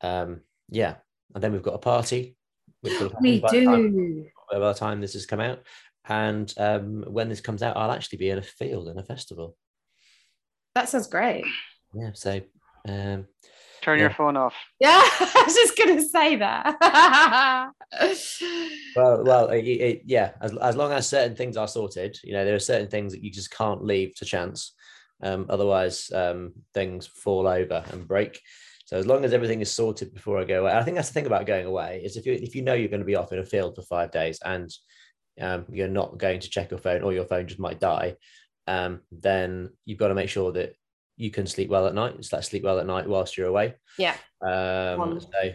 um, 0.00 0.40
yeah, 0.68 0.96
and 1.34 1.42
then 1.42 1.52
we've 1.52 1.62
got 1.62 1.74
a 1.74 1.78
party. 1.78 2.36
Which 2.80 2.98
will 2.98 3.12
we 3.20 3.38
by 3.38 3.48
do. 3.48 3.64
Time, 3.64 4.26
by 4.50 4.58
the 4.58 4.74
time 4.74 5.00
this 5.00 5.12
has 5.12 5.26
come 5.26 5.38
out, 5.38 5.60
and 6.08 6.52
um, 6.56 7.04
when 7.06 7.28
this 7.28 7.40
comes 7.40 7.62
out, 7.62 7.76
I'll 7.76 7.92
actually 7.92 8.18
be 8.18 8.30
in 8.30 8.38
a 8.38 8.42
field 8.42 8.88
in 8.88 8.98
a 8.98 9.04
festival. 9.04 9.56
That 10.74 10.88
sounds 10.88 11.06
great. 11.06 11.44
Yeah. 11.94 12.10
So, 12.14 12.40
um, 12.88 13.26
Turn 13.82 13.98
your 13.98 14.10
phone 14.10 14.36
off. 14.36 14.54
Yeah, 14.80 15.00
I 15.02 15.42
was 15.44 15.54
just 15.54 15.76
gonna 15.76 16.02
say 16.02 16.36
that. 16.36 17.72
Well, 18.96 19.24
well, 19.24 19.48
it, 19.48 19.64
it, 19.66 20.02
yeah. 20.06 20.32
As, 20.40 20.56
as 20.56 20.76
long 20.76 20.92
as 20.92 21.08
certain 21.08 21.34
things 21.36 21.56
are 21.56 21.68
sorted, 21.68 22.18
you 22.24 22.32
know, 22.32 22.44
there 22.44 22.54
are 22.54 22.60
certain 22.60 22.88
things 22.88 23.12
that 23.12 23.22
you 23.22 23.30
just 23.30 23.50
can't 23.50 23.84
leave 23.84 24.14
to 24.16 24.24
chance. 24.24 24.74
Um, 25.22 25.46
otherwise, 25.48 26.10
um, 26.14 26.52
things 26.74 27.06
fall 27.06 27.46
over 27.46 27.84
and 27.90 28.06
break. 28.08 28.40
So 28.86 28.96
as 28.98 29.06
long 29.06 29.24
as 29.24 29.32
everything 29.32 29.60
is 29.60 29.70
sorted 29.70 30.12
before 30.12 30.38
I 30.38 30.44
go 30.44 30.62
away, 30.62 30.72
I 30.72 30.82
think 30.82 30.96
that's 30.96 31.08
the 31.08 31.14
thing 31.14 31.26
about 31.26 31.46
going 31.46 31.66
away 31.66 32.02
is 32.04 32.16
if 32.16 32.26
you 32.26 32.34
if 32.34 32.54
you 32.54 32.62
know 32.62 32.74
you're 32.74 32.88
going 32.88 33.00
to 33.00 33.06
be 33.06 33.16
off 33.16 33.32
in 33.32 33.38
a 33.38 33.44
field 33.44 33.74
for 33.74 33.82
five 33.82 34.10
days 34.10 34.38
and 34.44 34.70
um, 35.40 35.64
you're 35.70 35.88
not 35.88 36.18
going 36.18 36.40
to 36.40 36.50
check 36.50 36.70
your 36.70 36.80
phone 36.80 37.02
or 37.02 37.12
your 37.12 37.24
phone 37.24 37.46
just 37.46 37.60
might 37.60 37.80
die, 37.80 38.16
um, 38.66 39.00
then 39.10 39.70
you've 39.84 39.98
got 39.98 40.08
to 40.08 40.14
make 40.14 40.28
sure 40.28 40.52
that 40.52 40.74
you 41.16 41.30
can 41.30 41.46
sleep 41.46 41.68
well 41.68 41.86
at 41.86 41.94
night. 41.94 42.14
It's 42.18 42.32
like 42.32 42.42
sleep 42.42 42.64
well 42.64 42.78
at 42.78 42.86
night 42.86 43.08
whilst 43.08 43.36
you're 43.36 43.48
away. 43.48 43.74
yeah, 43.98 44.16
Um, 44.40 45.20
so 45.20 45.52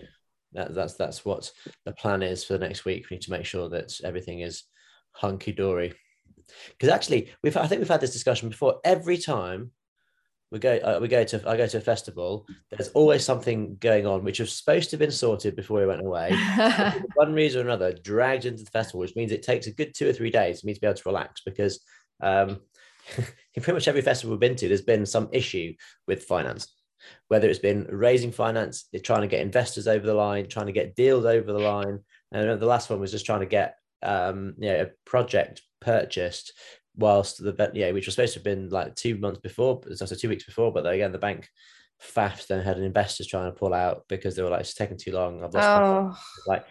that, 0.54 0.74
that's 0.74 0.94
that's 0.94 1.26
what 1.26 1.52
the 1.86 1.94
plan 1.94 2.24
is 2.24 2.44
for 2.44 2.54
the 2.54 2.66
next 2.66 2.86
week. 2.86 3.10
We 3.10 3.16
need 3.16 3.24
to 3.24 3.32
make 3.32 3.46
sure 3.46 3.70
that 3.70 3.94
everything 4.04 4.42
is 4.42 4.64
hunky 5.12 5.52
dory. 5.52 5.94
Because 6.70 6.90
actually, 6.90 7.32
we've 7.44 7.58
I 7.58 7.68
think 7.68 7.80
we've 7.80 7.90
had 7.90 8.02
this 8.02 8.14
discussion 8.14 8.50
before. 8.50 8.80
Every 8.84 9.18
time 9.18 9.72
we 10.52 10.60
go 10.60 10.78
uh, 10.78 11.00
we 11.02 11.10
go 11.10 11.24
to 11.26 11.50
I 11.50 11.58
go 11.58 11.68
to 11.68 11.78
a 11.78 11.82
festival, 11.82 12.48
there's 12.72 12.90
always 12.90 13.26
something 13.26 13.76
going 13.82 14.06
on 14.06 14.24
which 14.24 14.40
was 14.40 14.54
supposed 14.54 14.90
to 14.90 14.94
have 14.96 15.02
been 15.02 15.12
sorted 15.12 15.56
before 15.56 15.80
we 15.80 15.86
went 15.86 16.06
away. 16.06 16.32
for 16.56 17.04
one 17.16 17.34
reason 17.34 17.62
or 17.62 17.66
another, 17.66 17.92
dragged 17.92 18.46
into 18.46 18.64
the 18.64 18.72
festival, 18.72 19.02
which 19.02 19.16
means 19.16 19.32
it 19.32 19.44
takes 19.44 19.68
a 19.68 19.74
good 19.74 19.94
two 19.94 20.08
or 20.08 20.14
three 20.14 20.32
days 20.32 20.62
for 20.62 20.68
me 20.68 20.74
to 20.74 20.80
be 20.80 20.88
able 20.88 20.96
to 20.96 21.10
relax 21.10 21.42
because 21.46 21.82
um, 22.22 22.62
in 23.18 23.64
pretty 23.64 23.74
much 23.74 23.88
every 23.88 24.02
festival 24.02 24.32
we've 24.32 24.40
been 24.40 24.56
to, 24.56 24.68
there's 24.68 24.82
been 24.82 25.06
some 25.06 25.30
issue 25.32 25.74
with 26.08 26.24
finance. 26.24 26.74
Whether 27.28 27.48
it's 27.48 27.60
been 27.60 27.88
raising 27.90 28.32
finance, 28.32 28.90
trying 29.04 29.22
to 29.22 29.28
get 29.28 29.42
investors 29.42 29.88
over 29.88 30.06
the 30.06 30.14
line, 30.14 30.48
trying 30.48 30.66
to 30.66 30.72
get 30.72 30.96
deals 30.96 31.26
over 31.26 31.54
the 31.54 31.60
line. 31.60 32.00
And 32.32 32.60
the 32.60 32.66
last 32.66 32.90
one 32.90 33.00
was 33.00 33.12
just 33.12 33.26
trying 33.26 33.42
to 33.42 33.46
get 33.46 33.76
um, 34.04 34.56
you 34.58 34.70
know, 34.70 34.82
a 34.82 34.90
project 35.06 35.62
purchased 35.80 36.54
whilst 36.96 37.38
the 37.38 37.72
yeah, 37.74 37.92
which 37.92 38.08
was 38.08 38.16
supposed 38.16 38.34
to 38.34 38.40
have 38.40 38.44
been 38.44 38.70
like 38.70 38.96
two 38.96 39.18
months 39.18 39.40
before, 39.40 39.80
but 39.80 39.92
it's 39.92 40.02
also 40.02 40.16
two 40.16 40.30
weeks 40.30 40.44
before, 40.44 40.74
but 40.74 40.86
again, 40.88 41.12
the 41.12 41.20
bank 41.20 41.48
faffed 42.04 42.50
and 42.50 42.64
had 42.64 42.78
an 42.78 42.84
investors 42.84 43.28
trying 43.28 43.52
to 43.52 43.58
pull 43.58 43.74
out 43.74 44.04
because 44.10 44.36
they 44.36 44.44
were 44.44 44.50
like, 44.50 44.62
it's 44.62 44.74
taking 44.74 44.98
too 44.98 45.12
long. 45.12 45.44
I've 45.44 45.54
lost 45.54 45.68
oh, 45.68 46.18
like 46.48 46.66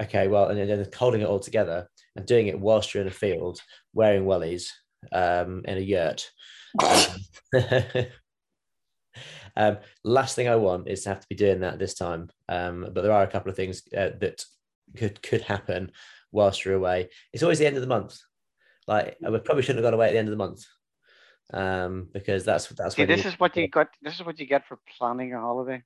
okay 0.00 0.28
well 0.28 0.46
and 0.46 0.58
then 0.58 0.86
holding 0.96 1.20
it 1.20 1.26
all 1.26 1.38
together 1.38 1.88
and 2.16 2.26
doing 2.26 2.46
it 2.46 2.58
whilst 2.58 2.94
you're 2.94 3.02
in 3.02 3.08
a 3.08 3.12
field 3.12 3.60
wearing 3.92 4.24
wellies 4.24 4.68
um 5.12 5.62
in 5.64 5.78
a 5.78 5.80
yurt 5.80 6.30
um, 6.82 7.20
um, 9.56 9.78
last 10.04 10.36
thing 10.36 10.48
i 10.48 10.56
want 10.56 10.88
is 10.88 11.02
to 11.02 11.08
have 11.08 11.20
to 11.20 11.28
be 11.28 11.34
doing 11.34 11.60
that 11.60 11.78
this 11.78 11.94
time 11.94 12.28
um 12.48 12.88
but 12.92 13.02
there 13.02 13.12
are 13.12 13.22
a 13.22 13.30
couple 13.30 13.50
of 13.50 13.56
things 13.56 13.82
uh, 13.96 14.10
that 14.20 14.44
could 14.96 15.22
could 15.22 15.42
happen 15.42 15.90
whilst 16.32 16.64
you're 16.64 16.74
away 16.74 17.08
it's 17.32 17.42
always 17.42 17.58
the 17.58 17.66
end 17.66 17.76
of 17.76 17.82
the 17.82 17.88
month 17.88 18.18
like 18.86 19.16
we 19.20 19.38
probably 19.38 19.62
shouldn't 19.62 19.84
have 19.84 19.90
gone 19.90 19.94
away 19.94 20.08
at 20.08 20.12
the 20.12 20.18
end 20.18 20.28
of 20.28 20.32
the 20.32 20.36
month 20.36 20.64
um 21.52 22.08
because 22.12 22.44
that's 22.44 22.68
that's 22.68 22.94
See, 22.94 23.04
this 23.04 23.26
is 23.26 23.38
what 23.40 23.56
you 23.56 23.66
got. 23.68 23.88
This 24.02 24.14
is 24.14 24.24
what 24.24 24.38
you 24.38 24.46
get 24.46 24.66
for 24.66 24.78
planning 24.96 25.34
a 25.34 25.40
holiday. 25.40 25.82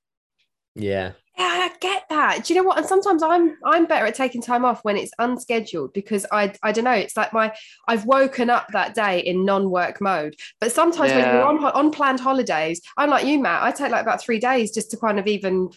Yeah 0.75 1.13
yeah, 1.37 1.47
I 1.47 1.73
get 1.81 2.05
that. 2.11 2.45
Do 2.45 2.55
you 2.55 2.61
know 2.61 2.65
what? 2.69 2.79
And 2.79 2.87
sometimes 2.87 3.21
I'm 3.21 3.57
I'm 3.65 3.87
better 3.87 4.07
at 4.07 4.15
taking 4.15 4.41
time 4.41 4.65
off 4.65 4.85
when 4.85 4.97
it's 4.97 5.11
unscheduled 5.19 5.93
because 5.93 6.25
I 6.31 6.53
I 6.63 6.71
don't 6.71 6.85
know. 6.85 6.93
It's 6.93 7.17
like 7.17 7.33
my 7.33 7.53
I've 7.89 8.05
woken 8.07 8.51
up 8.51 8.69
that 8.73 8.95
day 8.95 9.19
in 9.19 9.45
non-work 9.45 10.01
mode. 10.01 10.37
But 10.61 10.71
sometimes 10.71 11.11
when 11.11 11.19
Yeah. 11.19 11.33
you're 11.35 11.45
on 11.45 11.65
on 11.65 11.91
planned 11.91 12.21
holidays, 12.21 12.81
I'm 12.97 13.11
like 13.11 13.27
you, 13.27 13.41
Matt. 13.41 13.65
I 13.65 13.73
take 13.73 13.91
like 13.91 14.03
about 14.03 14.23
three 14.23 14.39
days 14.39 14.71
just 14.73 14.93
to 14.93 14.97
kind 14.97 15.19
of 15.19 15.27
even 15.27 15.71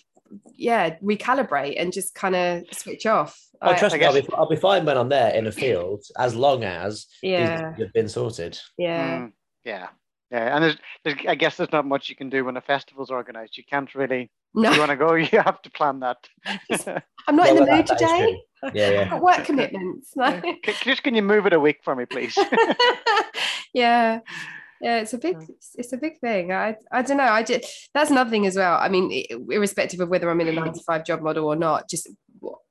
yeah 0.55 0.95
recalibrate 1.01 1.81
and 1.81 1.91
just 1.91 2.13
kind 2.13 2.35
of 2.35 2.63
switch 2.71 3.07
off. 3.07 3.39
Oh, 3.59 3.71
I- 3.71 3.77
trust 3.79 3.95
I 3.95 3.97
me, 3.97 4.05
I'll 4.05 4.13
be, 4.13 4.27
I'll 4.35 4.49
be 4.49 4.55
fine 4.57 4.85
when 4.85 4.95
I'm 4.95 5.09
there 5.09 5.33
in 5.33 5.47
a 5.47 5.51
field, 5.51 6.03
as 6.19 6.35
long 6.35 6.63
as 6.65 7.07
yeah, 7.23 7.71
things 7.71 7.79
have 7.81 7.93
been 7.93 8.09
sorted. 8.09 8.59
yeah. 8.77 9.21
Mm, 9.21 9.31
yeah. 9.65 9.87
Yeah. 10.29 10.55
And 10.55 10.63
there's, 10.63 10.77
there's, 11.03 11.15
I 11.27 11.35
guess 11.35 11.57
there's 11.57 11.71
not 11.71 11.85
much 11.85 12.09
you 12.09 12.15
can 12.15 12.29
do 12.29 12.43
when 12.45 12.57
a 12.57 12.61
festival's 12.61 13.09
organized. 13.09 13.57
You 13.57 13.63
can't 13.63 13.95
really, 13.95 14.29
No, 14.53 14.71
you 14.71 14.79
want 14.79 14.91
to 14.91 14.97
go, 14.97 15.13
you 15.15 15.27
have 15.39 15.61
to 15.61 15.71
plan 15.71 15.99
that. 15.99 16.17
I'm 17.27 17.35
not 17.35 17.49
in 17.49 17.55
the 17.55 17.61
mood 17.61 17.69
that- 17.69 17.87
that 17.87 17.91
is 17.93 17.99
today. 17.99 18.25
true. 18.25 18.71
Yeah, 18.73 18.89
yeah. 18.89 19.01
I've 19.01 19.09
got 19.11 19.21
work 19.21 19.45
commitments. 19.45 20.13
No. 20.15 20.41
Can, 20.41 20.73
just 20.81 21.03
can 21.03 21.13
you 21.13 21.21
move 21.21 21.45
it 21.45 21.53
a 21.53 21.59
week 21.59 21.77
for 21.83 21.95
me, 21.95 22.05
please? 22.05 22.35
yeah 23.73 24.19
yeah 24.81 24.99
it's 24.99 25.13
a 25.13 25.17
big 25.17 25.37
it's 25.75 25.91
a 25.93 25.97
big 25.97 26.19
thing 26.19 26.51
i 26.51 26.75
i 26.91 27.01
don't 27.01 27.17
know 27.17 27.23
i 27.23 27.41
did 27.43 27.65
that's 27.93 28.11
another 28.11 28.29
thing 28.29 28.45
as 28.45 28.55
well 28.55 28.77
i 28.77 28.87
mean 28.87 29.11
irrespective 29.49 29.99
of 29.99 30.09
whether 30.09 30.29
i'm 30.29 30.39
in 30.41 30.47
a 30.47 30.51
nine 30.51 30.73
to 30.73 30.81
five 30.83 31.03
job 31.03 31.21
model 31.21 31.45
or 31.45 31.55
not 31.55 31.89
just 31.89 32.07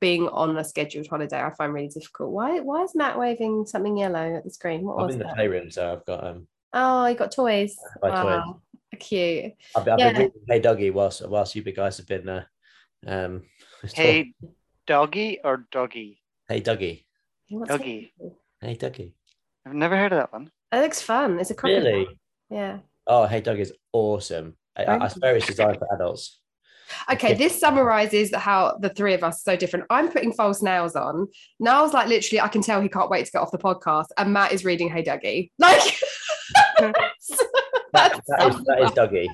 being 0.01 0.29
on 0.29 0.57
a 0.57 0.65
scheduled 0.65 1.07
holiday 1.09 1.43
i 1.43 1.51
find 1.55 1.73
really 1.73 1.89
difficult 1.89 2.31
why 2.31 2.61
why 2.61 2.83
is 2.83 2.95
matt 2.95 3.19
waving 3.19 3.67
something 3.67 3.97
yellow 3.99 4.37
at 4.37 4.45
the 4.45 4.51
screen 4.51 4.83
what 4.83 4.99
I'm 4.99 5.07
was 5.07 5.15
in 5.17 5.21
the 5.21 5.33
playroom, 5.35 5.71
so 5.71 5.93
I've 5.93 6.07
got 6.07 6.25
um, 6.25 6.47
oh 6.73 7.07
you 7.07 7.17
got 7.17 7.33
toys 7.33 7.77
my 8.03 8.23
toys. 8.23 8.55
Wow, 8.93 8.99
cute 9.01 9.53
I've, 9.77 9.85
been- 9.85 9.93
I've 9.95 9.99
Yeah. 10.01 10.13
been 10.13 10.17
reading 10.23 10.41
Hey 10.49 10.61
Doggy 10.61 10.91
whilst 10.91 11.29
whilst 11.29 11.55
you 11.55 11.63
big 11.63 11.77
guys 11.77 11.97
have 11.99 12.07
been 12.07 12.29
uh, 12.29 12.45
um, 13.07 13.43
hey, 13.95 14.33
doggy 14.87 15.41
or 15.45 15.67
doggy? 15.71 16.23
hey 16.49 16.61
Duggee, 16.61 17.05
What's 17.49 17.71
Doggy. 17.71 18.13
it? 18.21 18.33
hey 18.61 18.77
Duggee. 18.77 19.13
I've 19.67 19.75
never 19.75 19.97
heard 19.97 20.13
of 20.13 20.19
that 20.19 20.33
one. 20.33 20.51
it 20.73 20.81
looks 20.81 21.03
fun 21.03 21.39
it's 21.41 21.51
a 21.51 21.55
crocodile. 21.55 21.85
Really? 21.85 22.07
yeah 22.51 22.79
Oh, 23.09 23.27
hey 23.27 23.41
Duggee 23.43 23.61
is 23.61 23.73
awesome. 23.93 24.57
I, 24.77 24.85
I, 24.85 24.95
I 24.95 24.99
Thank 24.99 25.11
swear 25.13 25.37
it's 25.37 25.47
designed 25.47 25.79
for 25.79 25.89
adults. 25.95 26.41
Okay, 27.11 27.35
this 27.35 27.59
summarizes 27.59 28.33
how 28.35 28.79
the 28.81 28.91
three 28.91 29.15
of 29.15 29.25
us 29.25 29.37
are 29.41 29.53
so 29.53 29.57
different. 29.57 29.87
I'm 29.91 30.09
putting 30.11 30.33
false 30.33 30.63
nails 30.63 30.95
on. 30.95 31.27
Niall's 31.59 31.93
like 31.93 32.07
literally, 32.09 32.41
I 32.41 32.47
can 32.49 32.63
tell 32.63 32.81
he 32.81 32.89
can't 32.89 33.11
wait 33.11 33.27
to 33.27 33.33
get 33.33 33.41
off 33.41 33.51
the 33.51 33.59
podcast, 33.59 34.07
and 34.17 34.33
Matt 34.33 34.53
is 34.53 34.65
reading 34.65 34.89
Hey 34.89 35.03
Duggee. 35.03 35.51
Like, 35.59 35.83
That, 37.97 38.21
that 38.29 38.49
is 38.51 38.65
that 38.65 38.81
is 38.83 38.91
Duggee. 38.91 39.27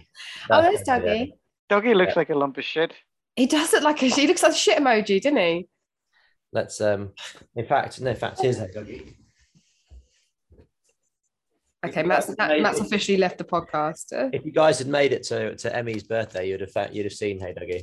oh, 0.51 0.63
there's 0.63 0.81
yeah. 0.87 0.99
Duggee. 1.01 1.33
Doggy 1.69 1.95
looks 1.95 2.11
Yeah. 2.13 2.19
like 2.21 2.31
a 2.31 2.35
lump 2.35 2.59
of 2.59 2.65
shit. 2.65 2.93
He 3.37 3.47
does 3.47 3.73
look 3.73 3.83
like 3.83 4.03
a 4.03 4.07
he 4.07 4.27
looks 4.27 4.43
like 4.43 4.53
a 4.53 4.57
shit 4.57 4.79
emoji, 4.79 5.21
didn't 5.21 5.39
he? 5.39 5.69
Let's 6.53 6.81
um. 6.81 7.13
In 7.57 7.65
fact, 7.67 8.01
no. 8.01 8.11
In 8.11 8.17
fact, 8.17 8.41
here's 8.43 8.59
Hey 8.59 8.69
Duggee. 8.75 9.15
Okay, 11.85 12.03
Matt's, 12.05 12.29
Matt- 12.39 12.61
Matt's 12.61 12.79
officially 12.81 13.19
left 13.19 13.39
the 13.39 13.45
podcast. 13.45 14.05
If 14.33 14.45
you 14.45 14.53
guys 14.53 14.79
had 14.79 14.87
made 14.87 15.13
it 15.13 15.25
to, 15.25 15.57
to 15.57 15.77
Emmy's 15.77 16.05
birthday, 16.05 16.49
you'd 16.49 16.61
have 16.61 16.71
fa- 16.71 16.91
you'd 16.93 17.07
have 17.07 17.13
seen 17.13 17.41
Hey 17.41 17.55
Duggee. 17.55 17.83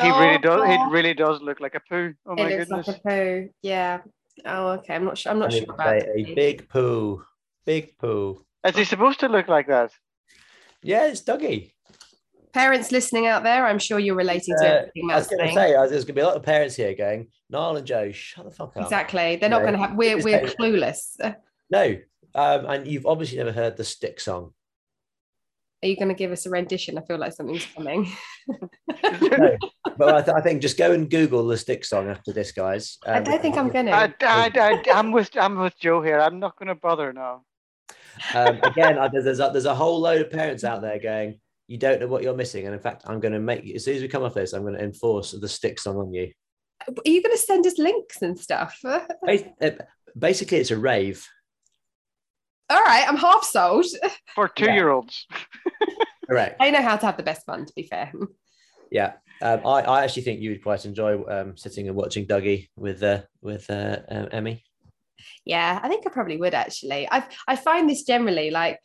He 0.00 0.08
really 0.08 0.36
Oh, 0.36 0.38
does. 0.38 0.60
God. 0.62 0.70
He 0.88 0.92
really 0.92 1.14
does 1.14 1.40
look 1.42 1.60
like 1.60 1.74
a 1.74 1.80
poo. 1.88 2.14
Oh 2.26 2.34
my 2.34 2.48
It 2.48 2.58
looks 2.68 2.68
goodness. 2.68 2.88
like 2.88 2.96
a 2.96 3.00
poo. 3.08 3.48
Yeah. 3.62 3.98
Oh, 4.46 4.68
okay. 4.78 4.94
I'm 4.94 5.04
not 5.04 5.18
sure. 5.18 5.32
I'm 5.32 5.38
not 5.38 5.52
I 5.52 5.58
sure 5.58 5.64
about 5.74 5.96
a, 5.96 6.18
a 6.18 6.34
big 6.34 6.68
poo, 6.68 7.24
big 7.66 7.96
poo. 7.98 8.42
Is 8.66 8.76
he 8.76 8.84
supposed 8.84 9.20
to 9.20 9.28
look 9.28 9.48
like 9.48 9.66
that? 9.68 9.90
Yeah, 10.86 11.06
it's 11.08 11.22
Duggee. 11.22 11.72
Parents 12.52 12.92
listening 12.92 13.26
out 13.26 13.42
there, 13.42 13.66
I'm 13.66 13.78
sure 13.78 13.98
you're 13.98 14.14
relating 14.14 14.54
to 14.60 14.64
Uh, 14.64 14.74
everything 14.78 15.10
I 15.10 15.16
was 15.16 15.26
going 15.26 15.48
to 15.48 15.52
say, 15.52 15.74
uh, 15.74 15.86
there's 15.88 16.04
going 16.04 16.06
to 16.06 16.12
be 16.14 16.20
a 16.20 16.26
lot 16.26 16.36
of 16.36 16.42
parents 16.42 16.76
here 16.76 16.94
going, 16.94 17.26
Niall 17.50 17.76
and 17.76 17.86
Joe, 17.86 18.12
shut 18.12 18.44
the 18.44 18.50
fuck 18.50 18.76
up. 18.76 18.84
Exactly. 18.84 19.36
They're 19.36 19.50
not 19.50 19.62
going 19.62 19.74
to 19.74 19.80
have. 19.80 19.94
We're 19.96 20.22
we're 20.22 20.42
clueless. 20.42 21.16
No, 21.70 21.96
um, 22.34 22.66
and 22.66 22.86
you've 22.86 23.04
obviously 23.04 23.38
never 23.38 23.50
heard 23.52 23.76
the 23.76 23.82
stick 23.84 24.20
song. 24.20 24.52
Are 25.82 25.88
you 25.88 25.96
going 25.96 26.08
to 26.08 26.14
give 26.14 26.30
us 26.32 26.46
a 26.46 26.50
rendition? 26.50 26.96
I 26.96 27.02
feel 27.02 27.18
like 27.18 27.32
something's 27.32 27.66
coming. 27.66 28.10
No, 29.02 29.56
but 29.98 30.14
I, 30.14 30.22
th- 30.22 30.34
I 30.36 30.40
think 30.40 30.62
just 30.62 30.76
go 30.78 30.92
and 30.92 31.08
Google 31.10 31.46
the 31.46 31.56
stick 31.56 31.84
song 31.84 32.08
after 32.08 32.32
this, 32.32 32.52
guys. 32.52 32.98
I 33.06 33.18
Um, 33.18 33.24
don't 33.24 33.40
think 33.42 33.56
I'm 33.56 33.68
going 33.68 33.88
I, 33.88 34.08
to. 34.08 34.26
I, 34.26 34.50
I, 34.54 34.82
I'm 34.94 35.12
with 35.12 35.30
I'm 35.36 35.58
with 35.58 35.78
Joe 35.78 36.02
here. 36.02 36.18
I'm 36.20 36.38
not 36.40 36.56
going 36.58 36.68
to 36.68 36.74
bother 36.74 37.12
now. 37.12 37.42
Um, 38.34 38.58
again, 38.62 38.98
I, 38.98 39.08
there's 39.08 39.40
a, 39.40 39.50
there's 39.52 39.64
a 39.66 39.74
whole 39.74 40.00
load 40.00 40.20
of 40.20 40.30
parents 40.30 40.64
out 40.64 40.82
there 40.82 40.98
going, 40.98 41.40
you 41.68 41.78
don't 41.78 42.00
know 42.00 42.06
what 42.06 42.22
you're 42.22 42.36
missing, 42.36 42.64
and 42.66 42.74
in 42.74 42.80
fact, 42.80 43.04
I'm 43.06 43.20
going 43.20 43.32
to 43.32 43.40
make 43.40 43.68
as 43.74 43.84
soon 43.84 43.96
as 43.96 44.02
we 44.02 44.08
come 44.08 44.22
off 44.22 44.34
this, 44.34 44.52
I'm 44.52 44.62
going 44.62 44.74
to 44.74 44.84
enforce 44.84 45.32
the 45.32 45.48
stick 45.48 45.80
song 45.80 45.96
on 45.96 46.14
you. 46.14 46.32
Are 46.88 47.10
you 47.10 47.22
going 47.22 47.34
to 47.34 47.42
send 47.42 47.66
us 47.66 47.78
links 47.78 48.22
and 48.22 48.38
stuff? 48.38 48.78
All 48.84 49.00
Bas- 49.24 49.42
uh, 49.60 49.70
Basically, 50.18 50.58
it's 50.58 50.70
a 50.70 50.78
rave. 50.78 51.26
All 52.70 52.82
right, 52.82 53.06
I'm 53.06 53.16
half 53.16 53.44
sold. 53.44 53.86
For 54.34 54.48
two 54.48 54.70
year 54.70 54.90
olds. 54.90 55.26
Correct. 56.28 56.56
I 56.60 56.70
know 56.70 56.82
how 56.82 56.96
to 56.96 57.06
have 57.06 57.16
the 57.16 57.22
best 57.22 57.46
fun. 57.46 57.66
To 57.66 57.72
be 57.76 57.84
fair. 57.84 58.12
Yeah. 58.90 59.14
Um, 59.42 59.60
I, 59.66 59.82
I 59.82 60.04
actually 60.04 60.22
think 60.22 60.40
you 60.40 60.50
would 60.50 60.62
quite 60.62 60.84
enjoy 60.84 61.22
um, 61.24 61.56
sitting 61.56 61.88
and 61.88 61.96
watching 61.96 62.26
Duggee 62.26 62.68
with 62.76 63.02
uh, 63.02 63.22
with 63.42 63.68
uh, 63.70 63.98
um, 64.08 64.28
Emmy. 64.32 64.64
Yeah, 65.44 65.80
I 65.82 65.88
think 65.88 66.06
I 66.06 66.10
probably 66.10 66.36
would 66.36 66.54
actually. 66.54 67.08
I 67.10 67.24
I 67.46 67.56
find 67.56 67.88
this 67.88 68.02
generally 68.02 68.50
like 68.50 68.80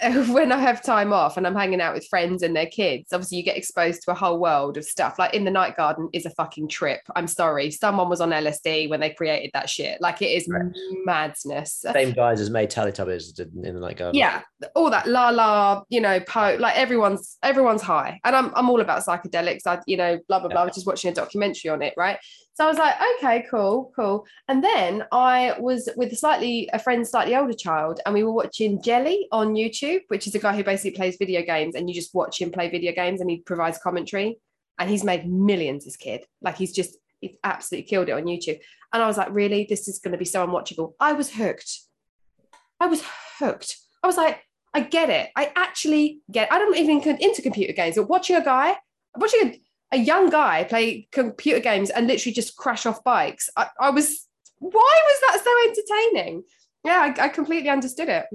when 0.28 0.52
I 0.52 0.58
have 0.58 0.82
time 0.82 1.12
off 1.12 1.36
and 1.36 1.46
I'm 1.46 1.54
hanging 1.54 1.80
out 1.80 1.94
with 1.94 2.06
friends 2.08 2.42
and 2.42 2.54
their 2.54 2.66
kids, 2.66 3.12
obviously 3.12 3.38
you 3.38 3.44
get 3.44 3.56
exposed 3.56 4.02
to 4.02 4.10
a 4.10 4.14
whole 4.14 4.38
world 4.38 4.76
of 4.76 4.84
stuff. 4.84 5.18
Like 5.18 5.34
in 5.34 5.44
the 5.44 5.50
night 5.50 5.76
garden 5.76 6.08
is 6.12 6.26
a 6.26 6.30
fucking 6.30 6.68
trip. 6.68 7.00
I'm 7.16 7.26
sorry. 7.26 7.70
Someone 7.70 8.08
was 8.08 8.20
on 8.20 8.30
LSD 8.30 8.90
when 8.90 9.00
they 9.00 9.10
created 9.10 9.50
that 9.54 9.70
shit. 9.70 10.00
Like 10.00 10.20
it 10.22 10.26
is 10.26 10.46
Right. 10.48 10.62
madness. 11.04 11.84
Same 11.92 12.12
guys 12.12 12.40
as 12.40 12.50
made 12.50 12.70
Teletubbies 12.70 13.34
did 13.34 13.54
in 13.54 13.74
the 13.74 13.80
night 13.80 13.96
garden. 13.96 14.18
Yeah, 14.18 14.42
all 14.74 14.90
that 14.90 15.06
la 15.06 15.30
la, 15.30 15.82
you 15.88 16.00
know, 16.00 16.20
po 16.20 16.56
like 16.58 16.76
everyone's 16.76 17.38
everyone's 17.42 17.82
high. 17.82 18.20
And 18.24 18.34
I'm 18.34 18.52
I'm 18.54 18.68
all 18.68 18.80
about 18.80 19.04
psychedelics. 19.04 19.66
I, 19.66 19.80
you 19.86 19.96
know, 19.96 20.18
blah 20.28 20.40
blah 20.40 20.48
blah. 20.48 20.64
Was 20.64 20.74
just 20.74 20.86
watching 20.86 21.10
a 21.10 21.14
documentary 21.14 21.70
on 21.70 21.82
it, 21.82 21.94
right? 21.96 22.18
So 22.54 22.66
I 22.66 22.68
was 22.68 22.78
like, 22.78 22.94
okay, 23.16 23.46
cool, 23.50 23.92
cool. 23.96 24.26
And 24.48 24.62
then 24.62 25.04
I 25.10 25.54
was 25.58 25.88
with 25.96 26.12
a 26.12 26.16
slightly 26.16 26.68
a 26.72 26.78
friend, 26.78 27.06
slightly 27.06 27.34
older 27.34 27.54
child, 27.54 28.00
and 28.04 28.14
we 28.14 28.24
were 28.24 28.32
watching 28.32 28.82
Jelly 28.82 29.26
on 29.32 29.54
YouTube, 29.54 30.00
which 30.08 30.26
is 30.26 30.34
a 30.34 30.38
guy 30.38 30.54
who 30.54 30.62
basically 30.62 30.96
plays 30.96 31.16
video 31.18 31.42
games, 31.42 31.74
and 31.74 31.88
you 31.88 31.94
just 31.94 32.14
watch 32.14 32.40
him 32.40 32.50
play 32.50 32.68
video 32.68 32.92
games, 32.92 33.20
and 33.20 33.30
he 33.30 33.38
provides 33.38 33.78
commentary. 33.78 34.38
And 34.78 34.90
he's 34.90 35.04
made 35.04 35.30
millions, 35.30 35.86
as 35.86 35.96
kid. 35.96 36.24
Like 36.40 36.56
he's 36.56 36.72
just 36.72 36.96
he's 37.20 37.36
absolutely 37.44 37.88
killed 37.88 38.08
it 38.08 38.12
on 38.12 38.24
YouTube. 38.24 38.58
And 38.92 39.02
I 39.02 39.06
was 39.06 39.16
like, 39.16 39.28
really, 39.30 39.66
this 39.68 39.88
is 39.88 39.98
going 39.98 40.12
to 40.12 40.18
be 40.18 40.24
so 40.24 40.46
unwatchable. 40.46 40.92
I 41.00 41.12
was 41.14 41.32
hooked. 41.32 41.80
I 42.80 42.86
was 42.86 43.02
hooked. 43.38 43.76
I 44.02 44.06
was 44.06 44.16
like, 44.16 44.42
I 44.74 44.80
get 44.80 45.08
it. 45.08 45.30
I 45.36 45.52
actually 45.56 46.20
get. 46.30 46.48
It. 46.48 46.52
I 46.52 46.58
don't 46.58 46.76
even 46.76 47.00
into 47.20 47.40
computer 47.40 47.72
games, 47.72 47.96
but 47.96 48.08
watching 48.08 48.36
a 48.36 48.44
guy, 48.44 48.76
watching 49.16 49.40
a 49.48 49.62
a 49.92 49.98
young 49.98 50.30
guy 50.30 50.64
play 50.64 51.06
computer 51.12 51.60
games 51.60 51.90
and 51.90 52.06
literally 52.06 52.34
just 52.34 52.56
crash 52.56 52.86
off 52.86 53.04
bikes. 53.04 53.48
I, 53.56 53.68
I 53.78 53.90
was, 53.90 54.26
why 54.58 54.70
was 54.70 55.20
that 55.20 55.44
so 55.44 56.14
entertaining? 56.14 56.44
Yeah, 56.84 57.14
I, 57.16 57.24
I 57.24 57.28
completely 57.28 57.68
understood 57.68 58.08
it. 58.08 58.26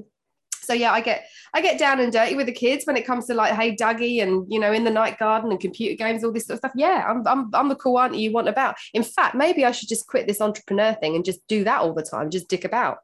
So 0.67 0.74
yeah, 0.74 0.91
I 0.91 1.00
get 1.00 1.26
I 1.54 1.62
get 1.62 1.80
down 1.80 2.02
and 2.02 2.12
dirty 2.12 2.36
with 2.36 2.46
the 2.46 2.52
kids 2.52 2.86
when 2.86 2.98
it 2.98 3.06
comes 3.06 3.26
to 3.28 3.34
like, 3.34 3.54
hey, 3.54 3.74
Duggee, 3.74 4.22
and 4.22 4.46
you 4.52 4.60
know, 4.60 4.74
in 4.74 4.84
the 4.84 4.91
night 4.91 5.17
garden 5.17 5.50
and 5.50 5.60
computer 5.62 5.96
games, 5.96 6.26
all 6.26 6.34
this 6.34 6.46
sort 6.46 6.56
of 6.56 6.60
stuff. 6.60 6.74
Yeah, 6.76 7.06
I'm 7.08 7.26
I'm 7.26 7.50
I'm 7.56 7.70
the 7.70 7.76
cool 7.76 7.98
auntie 7.98 8.20
you 8.20 8.34
want 8.34 8.50
about. 8.50 8.76
In 8.93 9.02
fact, 9.02 9.34
maybe 9.34 9.63
I 9.63 9.72
should 9.72 9.88
just 9.88 10.08
quit 10.08 10.28
this 10.28 10.41
entrepreneur 10.41 10.93
thing 10.93 11.15
and 11.15 11.24
just 11.24 11.39
do 11.48 11.63
that 11.63 11.80
all 11.80 11.93
the 11.93 12.04
time, 12.04 12.30
just 12.30 12.50
dick 12.50 12.65
about. 12.65 12.98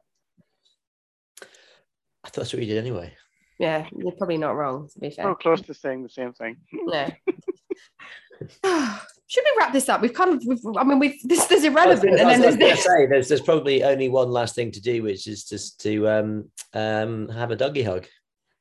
I 1.40 2.28
thought 2.28 2.42
that's 2.42 2.52
what 2.52 2.60
you 2.60 2.68
did 2.68 2.78
anyway. 2.78 3.14
Yeah, 3.58 3.86
you're 3.96 4.12
probably 4.12 4.36
not 4.36 4.56
wrong, 4.56 4.88
to 4.92 4.98
be 4.98 5.08
fair. 5.08 5.24
So 5.24 5.34
close 5.34 5.62
to 5.62 5.74
saying 5.74 6.02
the 6.02 6.10
same 6.10 6.34
thing. 6.34 6.58
Yeah. 6.86 7.12
Should 9.26 9.44
we 9.44 9.54
wrap 9.58 9.72
this 9.72 9.88
up? 9.88 10.00
We've 10.02 10.12
kind 10.12 10.34
of, 10.34 10.42
we've, 10.46 10.58
I 10.76 10.84
mean, 10.84 10.98
we've 10.98 11.16
this 11.24 11.50
is 11.50 11.50
I 11.50 11.54
was 11.54 11.64
irrelevant, 11.64 12.18
gonna- 12.18 12.22
and 12.22 12.30
then 12.30 12.40
there's 12.42 12.56
this. 12.56 12.84
say 12.84 13.06
there's 13.06 13.28
there's 13.28 13.40
probably 13.40 13.82
only 13.82 14.08
one 14.08 14.30
last 14.30 14.54
thing 14.54 14.70
to 14.72 14.80
do, 14.80 15.02
which 15.02 15.26
is 15.26 15.44
just 15.44 15.80
to 15.80 16.08
um 16.08 16.50
um 16.74 17.28
have 17.30 17.50
a 17.50 17.56
doggy 17.56 17.82
hug. 17.82 18.06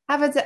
Have 0.09 0.21
a, 0.23 0.31
d- 0.31 0.39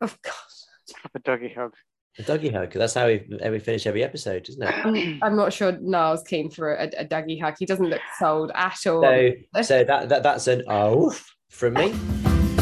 of 0.00 0.20
course. 0.22 0.66
Have 1.02 1.12
a 1.14 1.20
Duggee 1.20 1.54
hug. 1.54 1.74
A 2.18 2.22
doggy 2.22 2.48
hug. 2.50 2.72
That's 2.72 2.94
how 2.94 3.06
we 3.06 3.24
we 3.48 3.58
finish 3.60 3.86
every 3.86 4.02
episode, 4.02 4.48
isn't 4.48 4.62
it? 4.62 4.74
I'm, 4.84 5.18
I'm 5.22 5.36
not 5.36 5.52
sure 5.52 5.72
Niall's 5.80 6.22
keen 6.24 6.50
for 6.50 6.74
a, 6.74 6.86
a 6.98 7.04
Duggee 7.04 7.40
hug. 7.40 7.54
He 7.58 7.66
doesn't 7.66 7.86
look 7.88 8.00
sold 8.18 8.50
at 8.54 8.78
all. 8.86 9.02
So 9.02 9.30
so 9.62 9.84
that, 9.84 10.08
that 10.08 10.22
that's 10.24 10.46
an 10.48 10.64
oh 10.68 11.14
from 11.50 11.74
me. 11.74 11.88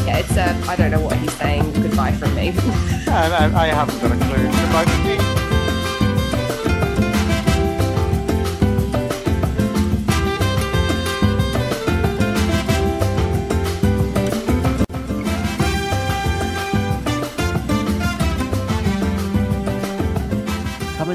yeah, 0.05 0.17
it's 0.19 0.35
a, 0.37 0.53
I 0.69 0.75
don't 0.75 0.91
know 0.91 1.01
what 1.01 1.17
he's 1.17 1.33
saying. 1.33 1.71
Goodbye 1.81 2.11
from 2.13 2.35
me. 2.35 2.49
And 2.49 3.09
I, 3.09 3.63
I 3.63 3.67
haven't 3.67 3.99
got 3.99 4.11
a 4.11 4.25
clue. 4.25 4.43
Goodbye 4.45 4.85
from 4.85 5.03
me. 5.05 5.18